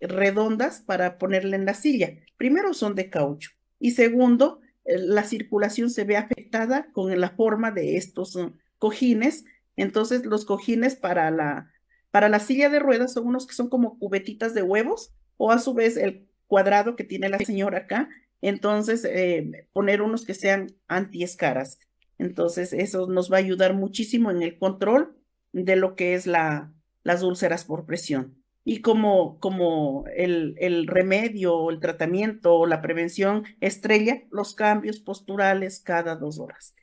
[0.02, 2.18] redondas para ponerle en la silla.
[2.38, 7.72] Primero son de caucho y segundo, eh, la circulación se ve afectada con la forma
[7.72, 8.38] de estos
[8.80, 9.46] cojines.
[9.76, 11.72] Entonces, los cojines para la,
[12.12, 15.60] para la silla de ruedas son unos que son como cubetitas de huevos o a
[15.60, 18.10] su vez el cuadrado que tiene la señora acá.
[18.42, 21.80] Entonces, eh, poner unos que sean anti-escaras.
[22.18, 25.16] Entonces, eso nos va a ayudar muchísimo en el control
[25.52, 26.74] de lo que es la,
[27.04, 28.36] las úlceras por presión.
[28.66, 35.80] Y como, como el, el remedio, el tratamiento o la prevención estrella, los cambios posturales
[35.80, 36.76] cada dos horas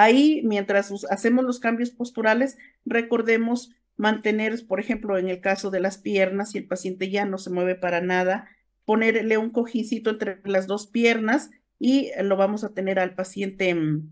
[0.00, 5.98] Ahí, mientras hacemos los cambios posturales, recordemos mantener, por ejemplo, en el caso de las
[5.98, 8.48] piernas, si el paciente ya no se mueve para nada,
[8.84, 14.08] ponerle un cojincito entre las dos piernas y lo vamos a tener al paciente, mm,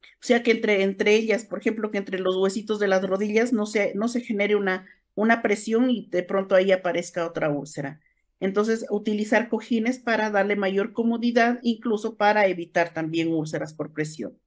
[0.00, 3.52] o sea que entre, entre ellas, por ejemplo, que entre los huesitos de las rodillas
[3.52, 4.86] no se, no se genere una,
[5.16, 8.00] una presión y de pronto ahí aparezca otra úlcera.
[8.38, 14.38] Entonces, utilizar cojines para darle mayor comodidad, incluso para evitar también úlceras por presión.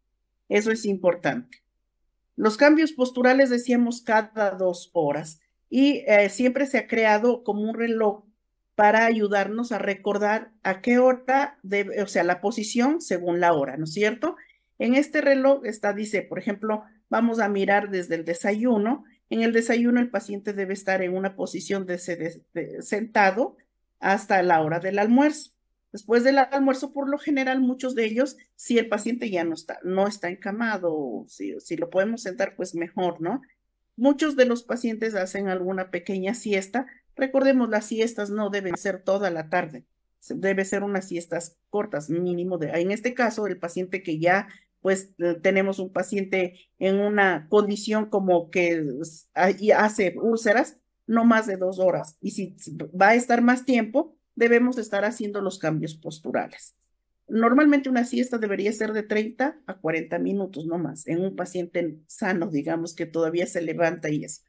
[0.49, 1.63] Eso es importante.
[2.35, 5.39] Los cambios posturales decíamos cada dos horas
[5.69, 8.23] y eh, siempre se ha creado como un reloj
[8.75, 13.77] para ayudarnos a recordar a qué hora debe, o sea, la posición según la hora,
[13.77, 14.35] ¿no es cierto?
[14.79, 19.03] En este reloj está, dice, por ejemplo, vamos a mirar desde el desayuno.
[19.29, 21.99] En el desayuno el paciente debe estar en una posición de,
[22.81, 23.55] sentado
[23.99, 25.52] hasta la hora del almuerzo.
[25.93, 29.79] Después del almuerzo, por lo general, muchos de ellos, si el paciente ya no está,
[29.83, 33.43] no está encamado, si, lo podemos sentar, pues mejor, ¿no?
[33.95, 36.87] Muchos de los pacientes hacen alguna pequeña siesta.
[37.15, 39.85] Recordemos, las siestas no deben ser toda la tarde,
[40.29, 44.47] debe ser unas siestas cortas, mínimo de, en este caso, el paciente que ya,
[44.81, 48.83] pues eh, tenemos un paciente en una condición como que
[49.75, 52.17] hace úlceras, no más de dos horas.
[52.19, 52.57] Y si
[52.99, 56.75] va a estar más tiempo, debemos estar haciendo los cambios posturales.
[57.27, 61.97] Normalmente una siesta debería ser de 30 a 40 minutos, no más, en un paciente
[62.07, 64.41] sano, digamos, que todavía se levanta y eso.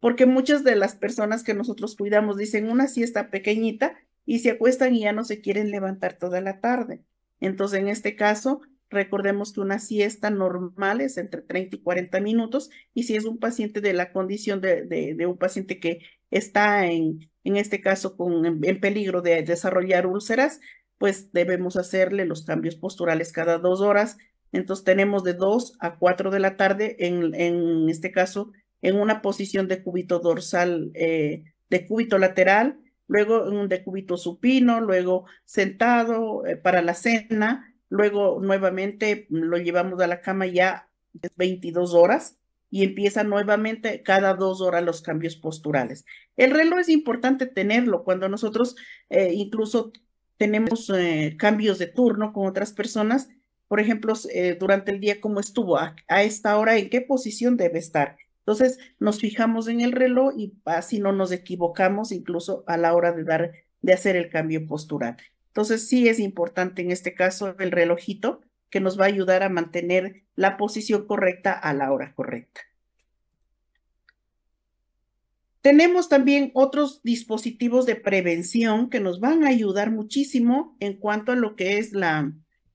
[0.00, 4.94] Porque muchas de las personas que nosotros cuidamos dicen una siesta pequeñita y se acuestan
[4.94, 7.04] y ya no se quieren levantar toda la tarde.
[7.40, 8.60] Entonces, en este caso,
[8.90, 13.38] recordemos que una siesta normal es entre 30 y 40 minutos y si es un
[13.38, 16.00] paciente de la condición de, de un paciente que
[16.30, 20.60] está en, en este caso con, en, peligro de desarrollar úlceras,
[20.98, 24.16] pues debemos hacerle los cambios posturales cada dos horas.
[24.52, 28.52] Entonces tenemos de dos a cuatro de la tarde, en, en este caso,
[28.82, 34.80] en una posición de cúbito dorsal, eh, de cúbito lateral, luego en un decúbito supino,
[34.80, 40.88] luego sentado eh, para la cena, luego nuevamente lo llevamos a la cama ya
[41.36, 42.38] 22 horas
[42.70, 46.04] y empieza nuevamente cada dos horas los cambios posturales.
[46.36, 48.76] El reloj es importante tenerlo cuando nosotros
[49.08, 49.92] eh, incluso
[50.36, 53.28] tenemos eh, cambios de turno con otras personas,
[53.68, 57.78] por ejemplo, eh, durante el día, cómo estuvo, a, esta hora, en qué posición debe
[57.78, 58.16] estar.
[58.40, 63.12] Entonces, nos fijamos en el reloj y así no nos equivocamos incluso a la hora
[63.12, 63.52] de dar,
[63.82, 65.16] de hacer el cambio postural.
[65.48, 68.40] Entonces, sí es importante en este caso el relojito
[68.70, 72.62] que nos va a ayudar a mantener la posición correcta a la hora correcta.
[75.66, 81.36] Tenemos también otros dispositivos de prevención que nos van a ayudar muchísimo en cuanto a
[81.36, 82.32] lo que es la,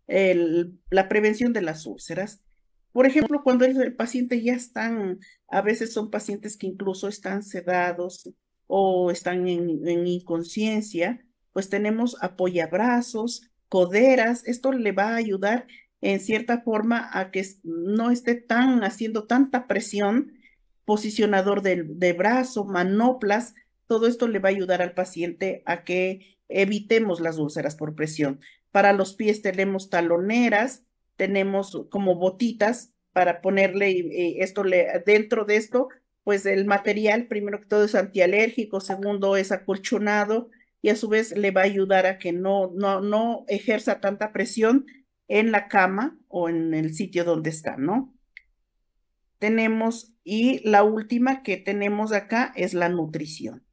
[0.08, 2.42] la prevención de las úlceras.
[2.92, 8.30] Por ejemplo, cuando el, paciente ya están, a veces son pacientes que incluso están sedados
[8.68, 14.46] o están en, en inconsciencia, pues tenemos apoyabrazos, coderas.
[14.46, 15.66] Esto le va a ayudar
[16.02, 20.34] en cierta forma a que no esté tan haciendo tanta presión
[20.86, 23.54] posicionador de, brazo, manoplas,
[23.88, 28.40] todo esto le va a ayudar al paciente a que evitemos las úlceras por presión.
[28.72, 30.84] Para los pies tenemos taloneras,
[31.18, 35.90] tenemos como botitas para ponerle esto le, dentro de esto,
[36.24, 40.50] pues el material, primero que todo es antialérgico, segundo es acolchonado
[40.82, 44.32] y a su vez le va a ayudar a que no, no, no ejerza tanta
[44.32, 44.86] presión
[45.40, 48.14] en la cama o en el sitio donde está, ¿no?
[49.42, 53.64] tenemos, y la última que tenemos acá es la nutrición,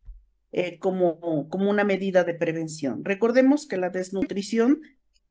[0.51, 3.05] eh, como, como una medida de prevención.
[3.05, 4.81] Recordemos que la desnutrición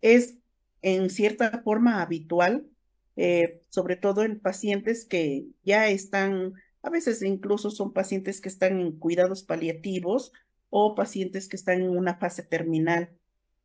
[0.01, 0.37] es
[0.83, 2.67] en cierta forma habitual,
[3.15, 6.53] eh, sobre todo en pacientes que ya están,
[6.83, 10.33] a veces incluso son pacientes que están en cuidados paliativos
[10.69, 13.09] o pacientes que están en una fase terminal.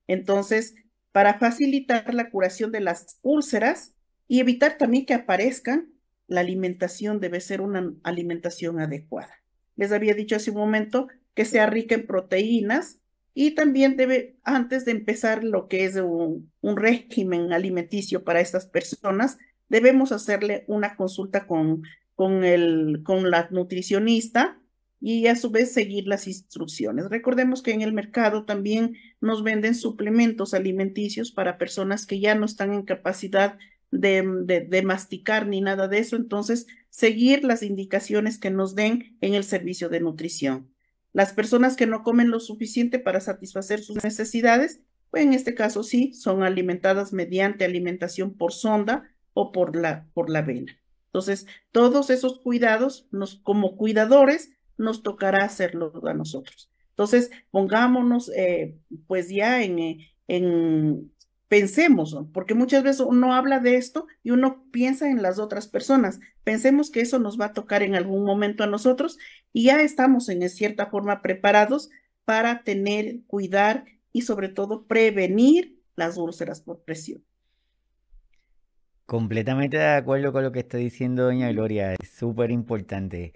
[0.06, 0.74] Entonces,
[1.12, 3.94] para facilitar la curación de las úlceras
[4.28, 5.92] y evitar también que aparezcan,
[6.26, 9.42] la alimentación debe ser una alimentación adecuada.
[9.76, 12.98] Les había dicho hace un momento que sea rica en proteínas
[13.34, 19.38] y también debe, antes de empezar lo que es un, régimen alimenticio para estas personas,
[19.68, 21.82] debemos hacerle una consulta con,
[22.14, 24.61] con, el, con la nutricionista
[25.05, 27.11] y a su vez seguir las instrucciones.
[27.11, 32.46] Recordemos que en el mercado también nos venden suplementos alimenticios para personas que ya no
[32.46, 33.59] están en capacidad
[33.90, 34.22] de,
[34.68, 36.14] de, masticar ni nada de eso.
[36.14, 40.72] Entonces, seguir las indicaciones que nos den en el servicio de nutrición.
[41.12, 45.82] Las personas que no comen lo suficiente para satisfacer sus necesidades, pues en este caso
[45.82, 50.78] sí, son alimentadas mediante alimentación por sonda o por la, por la vena.
[51.07, 56.70] Entonces, todos esos cuidados, nos, como cuidadores, nos tocará hacerlo a nosotros.
[56.90, 61.12] Entonces, pongámonos eh, pues ya en, eh, en,
[61.48, 66.18] pensemos, porque muchas veces uno habla de esto y uno piensa en las otras personas.
[66.44, 69.18] Pensemos que eso nos va a tocar en algún momento a nosotros
[69.52, 71.90] y ya estamos en cierta forma preparados
[72.24, 77.22] para tener, cuidar y sobre todo prevenir las úlceras por presión.
[79.04, 83.34] Completamente de acuerdo con lo que está diciendo doña Gloria, es súper importante.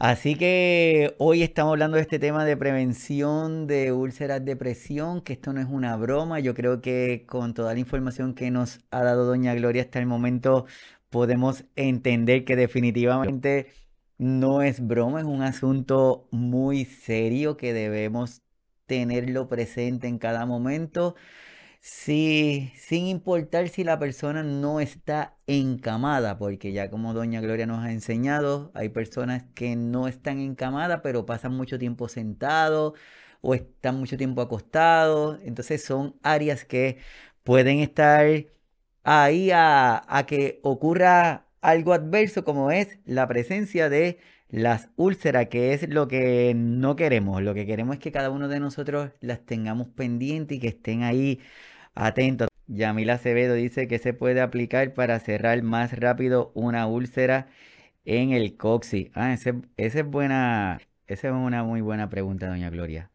[0.00, 5.34] Así que hoy estamos hablando de este tema de prevención de úlceras de presión, que
[5.34, 6.40] esto no es una broma.
[6.40, 10.06] Yo creo que con toda la información que nos ha dado doña Gloria hasta el
[10.06, 10.64] momento
[11.10, 13.72] podemos entender que definitivamente
[14.16, 18.40] no es broma, es un asunto muy serio que debemos
[18.86, 21.14] tenerlo presente en cada momento.
[21.82, 27.78] Sí, sin importar si la persona no está encamada, porque ya como doña Gloria nos
[27.84, 32.92] ha enseñado, hay personas que no están encamadas, pero pasan mucho tiempo sentados
[33.40, 35.38] o están mucho tiempo acostados.
[35.42, 36.98] Entonces son áreas que
[37.44, 38.26] pueden estar
[39.04, 44.18] ahí a, a que ocurra algo adverso como es la presencia de
[44.48, 47.42] las úlceras, que es lo que no queremos.
[47.42, 51.02] Lo que queremos es que cada uno de nosotros las tengamos pendientes y que estén
[51.02, 51.40] ahí
[51.94, 52.48] atentos.
[52.66, 57.48] Yamila Acevedo dice que se puede aplicar para cerrar más rápido una úlcera
[58.04, 59.10] en el coxis.
[59.14, 63.10] Ah, esa es buena, esa es una muy buena pregunta, doña Gloria.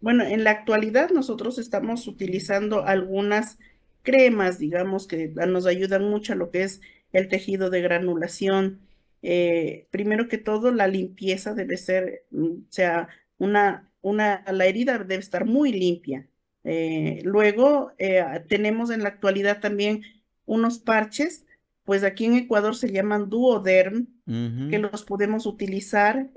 [0.00, 3.58] Bueno, en la actualidad nosotros estamos utilizando algunas
[4.02, 6.80] cremas, digamos, que nos ayudan mucho a lo que es
[7.12, 8.80] el tejido de granulación.
[9.22, 13.08] Eh, primero que todo, la limpieza debe ser, mm, o sea,
[13.38, 16.28] una, una, la herida debe estar muy limpia.
[16.66, 20.02] Eh, luego, eh, tenemos en la actualidad también
[20.44, 21.46] unos parches,
[21.84, 26.30] pues aquí en Ecuador se llaman duoderm, que los podemos utilizar.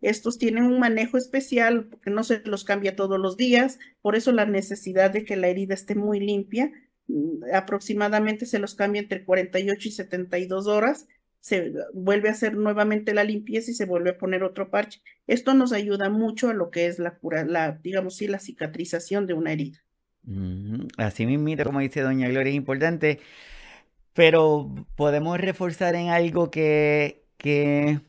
[0.00, 4.32] estos tienen un manejo especial porque no se los cambia todos los días, por eso
[4.32, 6.72] la necesidad de que la herida esté muy limpia
[7.06, 11.06] Mm, aproximadamente se los cambia entre 48 y 72 horas,
[11.44, 15.02] se vuelve a hacer nuevamente la limpieza y se vuelve a poner otro parche.
[15.26, 19.26] Esto nos ayuda mucho a lo que es la cura, la, digamos sí, la cicatrización
[19.26, 19.84] de una herida.
[20.96, 23.20] Así mismo, como dice doña Gloria, es importante,
[24.14, 28.00] pero podemos reforzar en algo que, que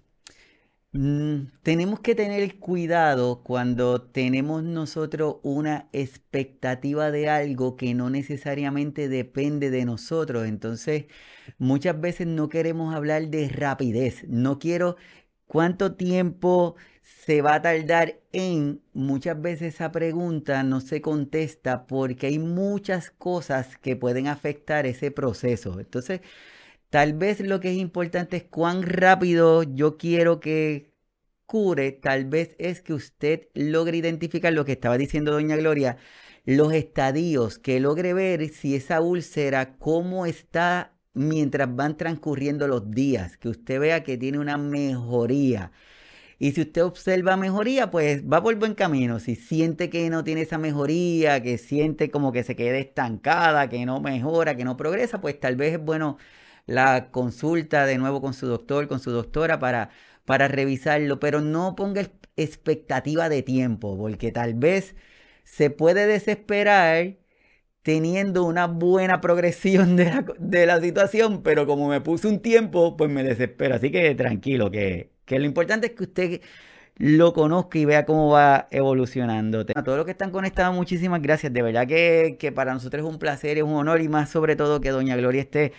[0.97, 9.09] Mm, tenemos que tener cuidado cuando tenemos nosotros una expectativa de algo que no necesariamente
[9.09, 10.47] depende de nosotros.
[10.47, 11.05] Entonces,
[11.57, 14.23] muchas veces no queremos hablar de rapidez.
[14.29, 14.95] No quiero
[15.47, 22.27] cuánto tiempo se va a tardar en, muchas veces esa pregunta no se contesta porque
[22.27, 25.77] hay muchas cosas que pueden afectar ese proceso.
[25.79, 26.21] Entonces,
[26.95, 30.93] Tal vez lo que es importante es cuán rápido yo quiero que
[31.45, 31.91] cure.
[31.91, 35.97] Tal vez es que usted logre identificar lo que estaba diciendo doña Gloria,
[36.45, 43.35] los estadios, que logre ver si esa úlcera, cómo está mientras van transcurriendo los días,
[43.35, 45.73] que usted vea que tiene una mejoría.
[46.39, 49.19] Y si usted observa mejoría, pues va por buen camino.
[49.19, 53.85] Si siente que no tiene esa mejoría, que siente como que se queda estancada, que
[53.85, 56.17] no mejora, que no progresa, pues tal vez es bueno
[56.65, 59.89] la consulta de nuevo con su doctor, con su doctora, para,
[60.25, 64.95] para revisarlo, pero no ponga expectativa de tiempo, porque tal vez
[65.43, 67.17] se puede desesperar
[67.83, 72.97] teniendo una buena progresión de la, de la situación, pero como me puso un tiempo,
[72.97, 73.75] pues me desespero.
[73.75, 76.41] Así que tranquilo, que, que lo importante es que usted
[76.97, 79.65] lo conozca y vea cómo va evolucionando.
[79.75, 81.53] A todos los que están conectados, muchísimas gracias.
[81.53, 84.55] De verdad que, que para nosotros es un placer, es un honor y más sobre
[84.55, 85.73] todo que Doña Gloria esté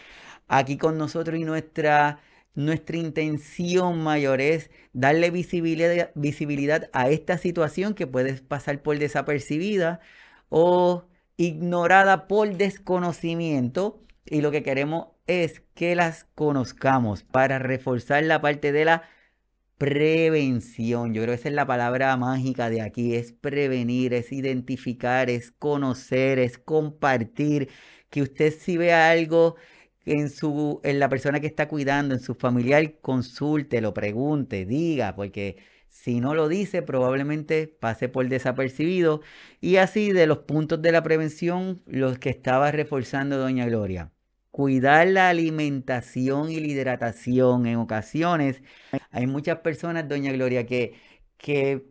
[0.49, 2.20] aquí con nosotros y nuestra,
[2.55, 10.01] nuestra intención mayor es darle visibilidad, visibilidad a esta situación que puede pasar por desapercibida
[10.49, 11.05] o
[11.36, 18.72] ignorada por desconocimiento y lo que queremos es que las conozcamos para reforzar la parte
[18.72, 19.03] de la
[19.78, 21.12] prevención.
[21.14, 25.53] Yo creo que esa es la palabra mágica de aquí, es prevenir, es identificar, es
[25.53, 27.68] conocer, es compartir,
[28.11, 29.57] que usted si ve algo
[30.07, 35.15] en, su, en la persona que está cuidando, en su familiar, consulte, lo pregunte, diga,
[35.17, 35.57] porque
[35.89, 39.23] si no lo dice, probablemente pase por desapercibido.
[39.61, 44.13] Y así de los puntos de la prevención, los que estaba reforzando doña Gloria.
[44.51, 47.67] Cuidar la alimentación y la hidratación.
[47.67, 48.63] En ocasiones
[49.11, 50.95] hay muchas personas, doña Gloria, que,
[51.37, 51.87] que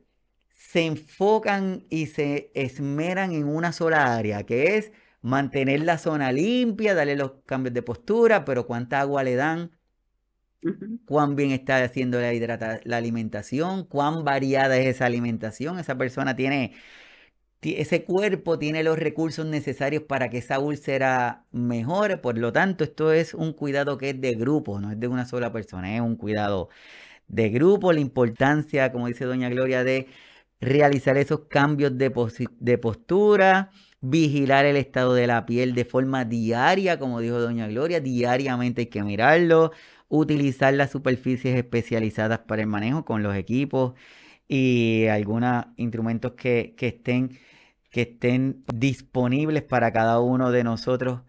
[0.49, 4.91] se enfocan y se esmeran en una sola área, que es
[5.25, 9.71] mantener la zona limpia, darle los cambios de postura, pero cuánta agua le dan,
[11.05, 15.79] cuán bien está haciendo la, hidrata la alimentación, cuán variada es esa alimentación.
[15.79, 16.75] Esa persona tiene,
[17.61, 22.17] ese cuerpo tiene los recursos necesarios para que esa úlcera mejore.
[22.17, 25.25] Por lo tanto, esto es un cuidado que es de grupo, no es de una
[25.25, 26.69] sola persona, es un cuidado
[27.27, 27.91] de grupo.
[27.93, 30.07] La importancia, como dice doña Gloria, de
[30.61, 32.11] realizar esos cambios de,
[32.59, 33.71] de postura
[34.09, 38.87] vigilar el estado de la piel de forma diaria, como dijo doña Gloria, diariamente hay
[38.87, 39.71] que mirarlo,
[40.09, 43.93] utilizar las superficies especializadas para el manejo con los equipos
[44.47, 47.39] y algunos instrumentos que, que estén,
[47.91, 51.21] que estén disponibles para cada uno de nosotros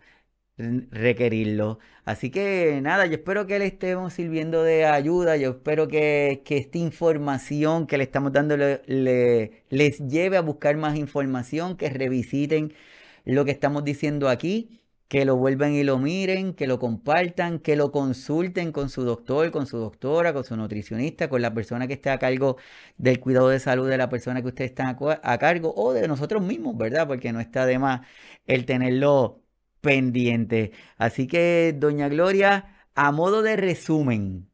[0.58, 1.78] requerirlo.
[2.04, 6.78] Así que nada, yo espero que le estemos sirviendo de ayuda, yo espero que, esta
[6.78, 12.72] información que le estamos dando le, les lleve a buscar más información, que revisiten
[13.24, 17.76] lo que estamos diciendo aquí, que lo vuelvan y lo miren, que lo compartan, que
[17.76, 21.94] lo consulten con su doctor, con su doctora, con su nutricionista, con la persona que
[21.94, 22.56] esté a cargo
[22.96, 26.42] del cuidado de salud de la persona que ustedes están a cargo o de nosotros
[26.42, 27.06] mismos, ¿verdad?
[27.06, 28.00] Porque no está de más
[28.46, 29.42] el tenerlo
[29.86, 30.72] pendiente.
[30.98, 34.50] Así que, doña Gloria, a modo de resumen,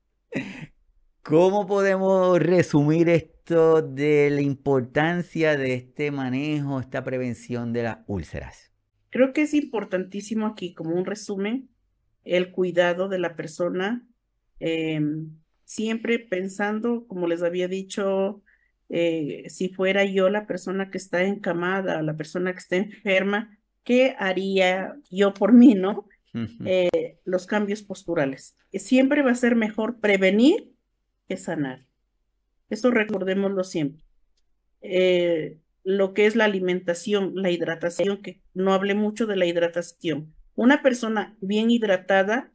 [1.22, 8.74] ¿cómo podemos resumir esto de la importancia de este manejo, esta prevención de las úlceras?
[9.09, 11.70] Creo que es importantísimo aquí, como un resumen,
[12.24, 14.07] el cuidado de la persona,
[14.61, 15.30] em,
[15.64, 18.43] siempre pensando, como les había dicho,
[18.91, 24.14] eh, si fuera yo la persona que está encamada, la persona que está enferma, ¿qué
[24.18, 26.09] haría yo por mí, no?
[26.64, 28.57] Eh, los cambios posturales.
[28.72, 30.72] Siempre va a ser mejor prevenir
[31.28, 31.87] que sanar.
[32.70, 34.03] Eso recordémoslo siempre.
[34.80, 40.33] Eh, lo que es la alimentación, la hidratación, que no hablé mucho de la hidratación.
[40.55, 42.51] Una persona bien hidratada,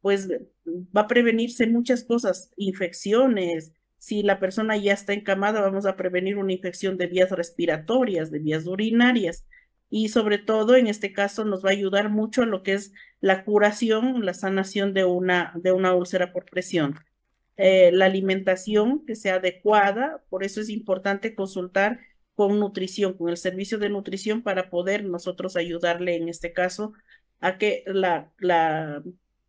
[0.00, 0.28] pues
[0.66, 3.72] va a prevenirse muchas cosas, infecciones.
[3.98, 8.38] Si la persona ya está encamada, vamos a prevenir una infección de vías respiratorias, de
[8.40, 9.44] vías urinarias
[9.90, 13.44] y sobre todo en este caso nos va a ayudar mucho lo que es la
[13.44, 16.98] curación, la sanación de una, de una úlcera por presión.
[17.56, 22.00] Eh, la alimentación que sea adecuada, por eso es importante consultar
[22.34, 26.94] con nutrición, con el servicio de nutrición para poder nosotros ayudarle en este caso
[27.40, 29.02] a que la, la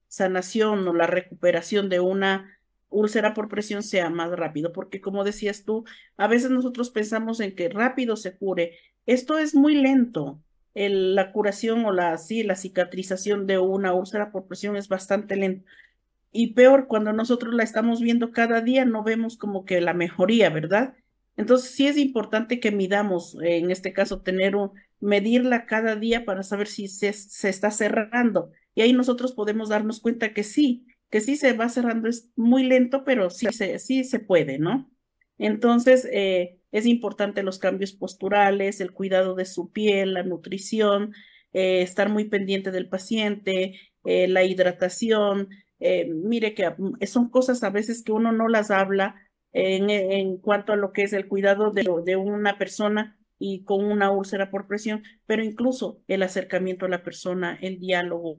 [0.07, 5.63] sanación o la recuperación de una úlcera por presión sea más rápido, porque como decías
[5.63, 5.85] tú,
[6.17, 10.41] a veces nosotros pensamos en que rápido se cure esto es muy lento.
[10.73, 15.65] la curación o la, sí, la cicatrización de una úlcera por presión es bastante lento.
[16.31, 20.49] Y peor, cuando nosotros la estamos viendo cada día, no vemos como que la mejoría,
[20.49, 20.95] ¿verdad?
[21.37, 24.71] Entonces sí es importante que midamos, en este caso, tener un,
[25.01, 28.51] medirla cada día para saber si se, se está cerrando.
[28.75, 32.63] Y ahí nosotros podemos darnos cuenta que sí, que sí se va cerrando, es muy
[32.63, 34.89] lento, pero sí se, sí se puede, ¿no?
[35.37, 41.13] Entonces, eh, es importante los cambios posturales, el cuidado de su piel, la nutrición,
[41.53, 45.49] eh, estar muy pendiente del paciente, eh, la hidratación.
[45.79, 49.15] Eh, mire que mm, son cosas a veces que uno no las habla
[49.51, 53.83] en, en cuanto a lo que es el cuidado de, de, una persona y con
[53.83, 58.37] una úlcera por presión, pero incluso el acercamiento a la persona, el diálogo,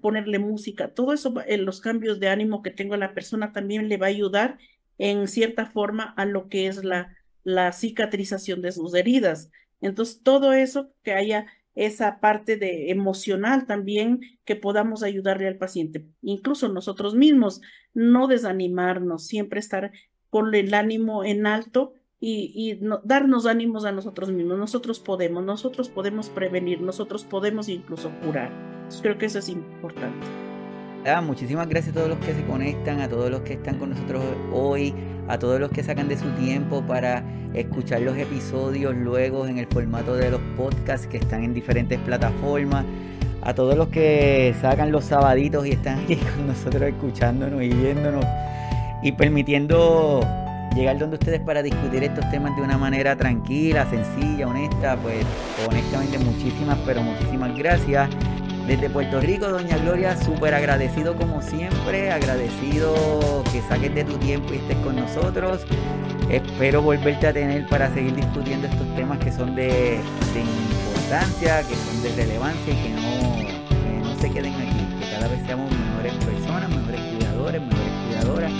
[0.00, 3.98] ponerle música, todo eso, los cambios de ánimo que tengo a la persona también le
[3.98, 4.58] va a ayudar
[4.96, 7.14] en cierta forma a lo que es la,
[7.48, 9.50] la cicatrización de sus heridas.
[9.80, 16.04] Entonces, todo eso, que haya esa parte de emocional también, que podamos ayudarle al paciente,
[16.20, 17.62] incluso nosotros mismos,
[17.94, 19.92] no desanimarnos, siempre estar
[20.28, 24.58] con el ánimo en alto y, darnos ánimos a nosotros mismos.
[24.58, 28.50] Nosotros podemos, nosotros podemos prevenir, nosotros podemos incluso curar.
[29.00, 30.47] creo que eso es importante.
[31.06, 33.90] Ah, muchísimas gracias a todos los que se conectan, a todos los que están con
[33.90, 34.22] nosotros
[34.52, 34.94] hoy,
[35.28, 37.22] a todos los que sacan de su tiempo para
[37.54, 42.84] escuchar los episodios luego en el formato de los podcasts que están en diferentes plataformas,
[43.42, 48.24] a todos los que sacan los sabaditos y están aquí con nosotros escuchándonos y viéndonos
[49.02, 50.20] y permitiendo
[50.74, 55.24] llegar donde ustedes para discutir estos temas de una manera tranquila, sencilla, honesta, pues
[55.66, 58.10] honestamente muchísimas, pero muchísimas gracias.
[58.68, 64.52] Desde Puerto Rico, Doña Gloria, súper agradecido como siempre, agradecido que saques de tu tiempo
[64.52, 65.62] y estés con nosotros.
[66.28, 69.98] Espero volverte a tener para seguir discutiendo estos temas que son de,
[70.84, 75.40] importancia, que son de relevancia y que no, no se queden aquí, que cada vez
[75.46, 78.52] seamos mejores personas, mejores cuidadores, mejores cuidadoras,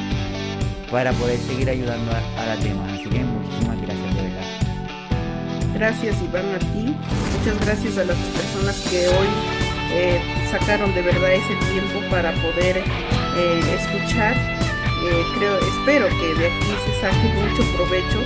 [0.90, 2.94] para poder seguir ayudando a, a las demás.
[2.94, 5.74] Así que muchísimas gracias de verdad.
[5.74, 6.96] gracias Iván a ti,
[7.38, 9.57] muchas gracias a las personas que hoy
[9.90, 10.20] eh,
[10.50, 14.36] sacaron de verdad ese tiempo para poder eh, escuchar.
[14.36, 18.22] Eh, creo, espero que de aquí se saque mucho provecho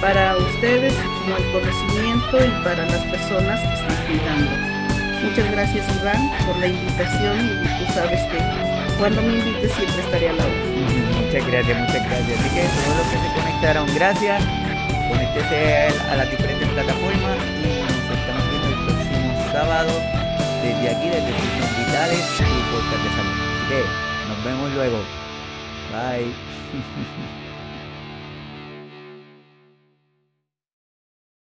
[0.00, 4.76] para ustedes como el conocimiento y para las personas que están cuidando.
[5.22, 8.38] Muchas gracias Iván por la invitación y tú sabes que
[8.98, 10.54] cuando me invites siempre estaré a la hora.
[11.24, 12.40] Muchas gracias, muchas gracias.
[12.40, 14.44] Así que todos los que se conectaron, gracias.
[15.08, 20.15] Conéctese a las diferentes plataformas y nos estamos viendo el próximo sábado
[20.66, 23.36] desde aquí, desde Signos Vitales y Podcast de Salud.
[23.54, 24.98] Así que nos vemos luego.
[25.92, 26.32] Bye.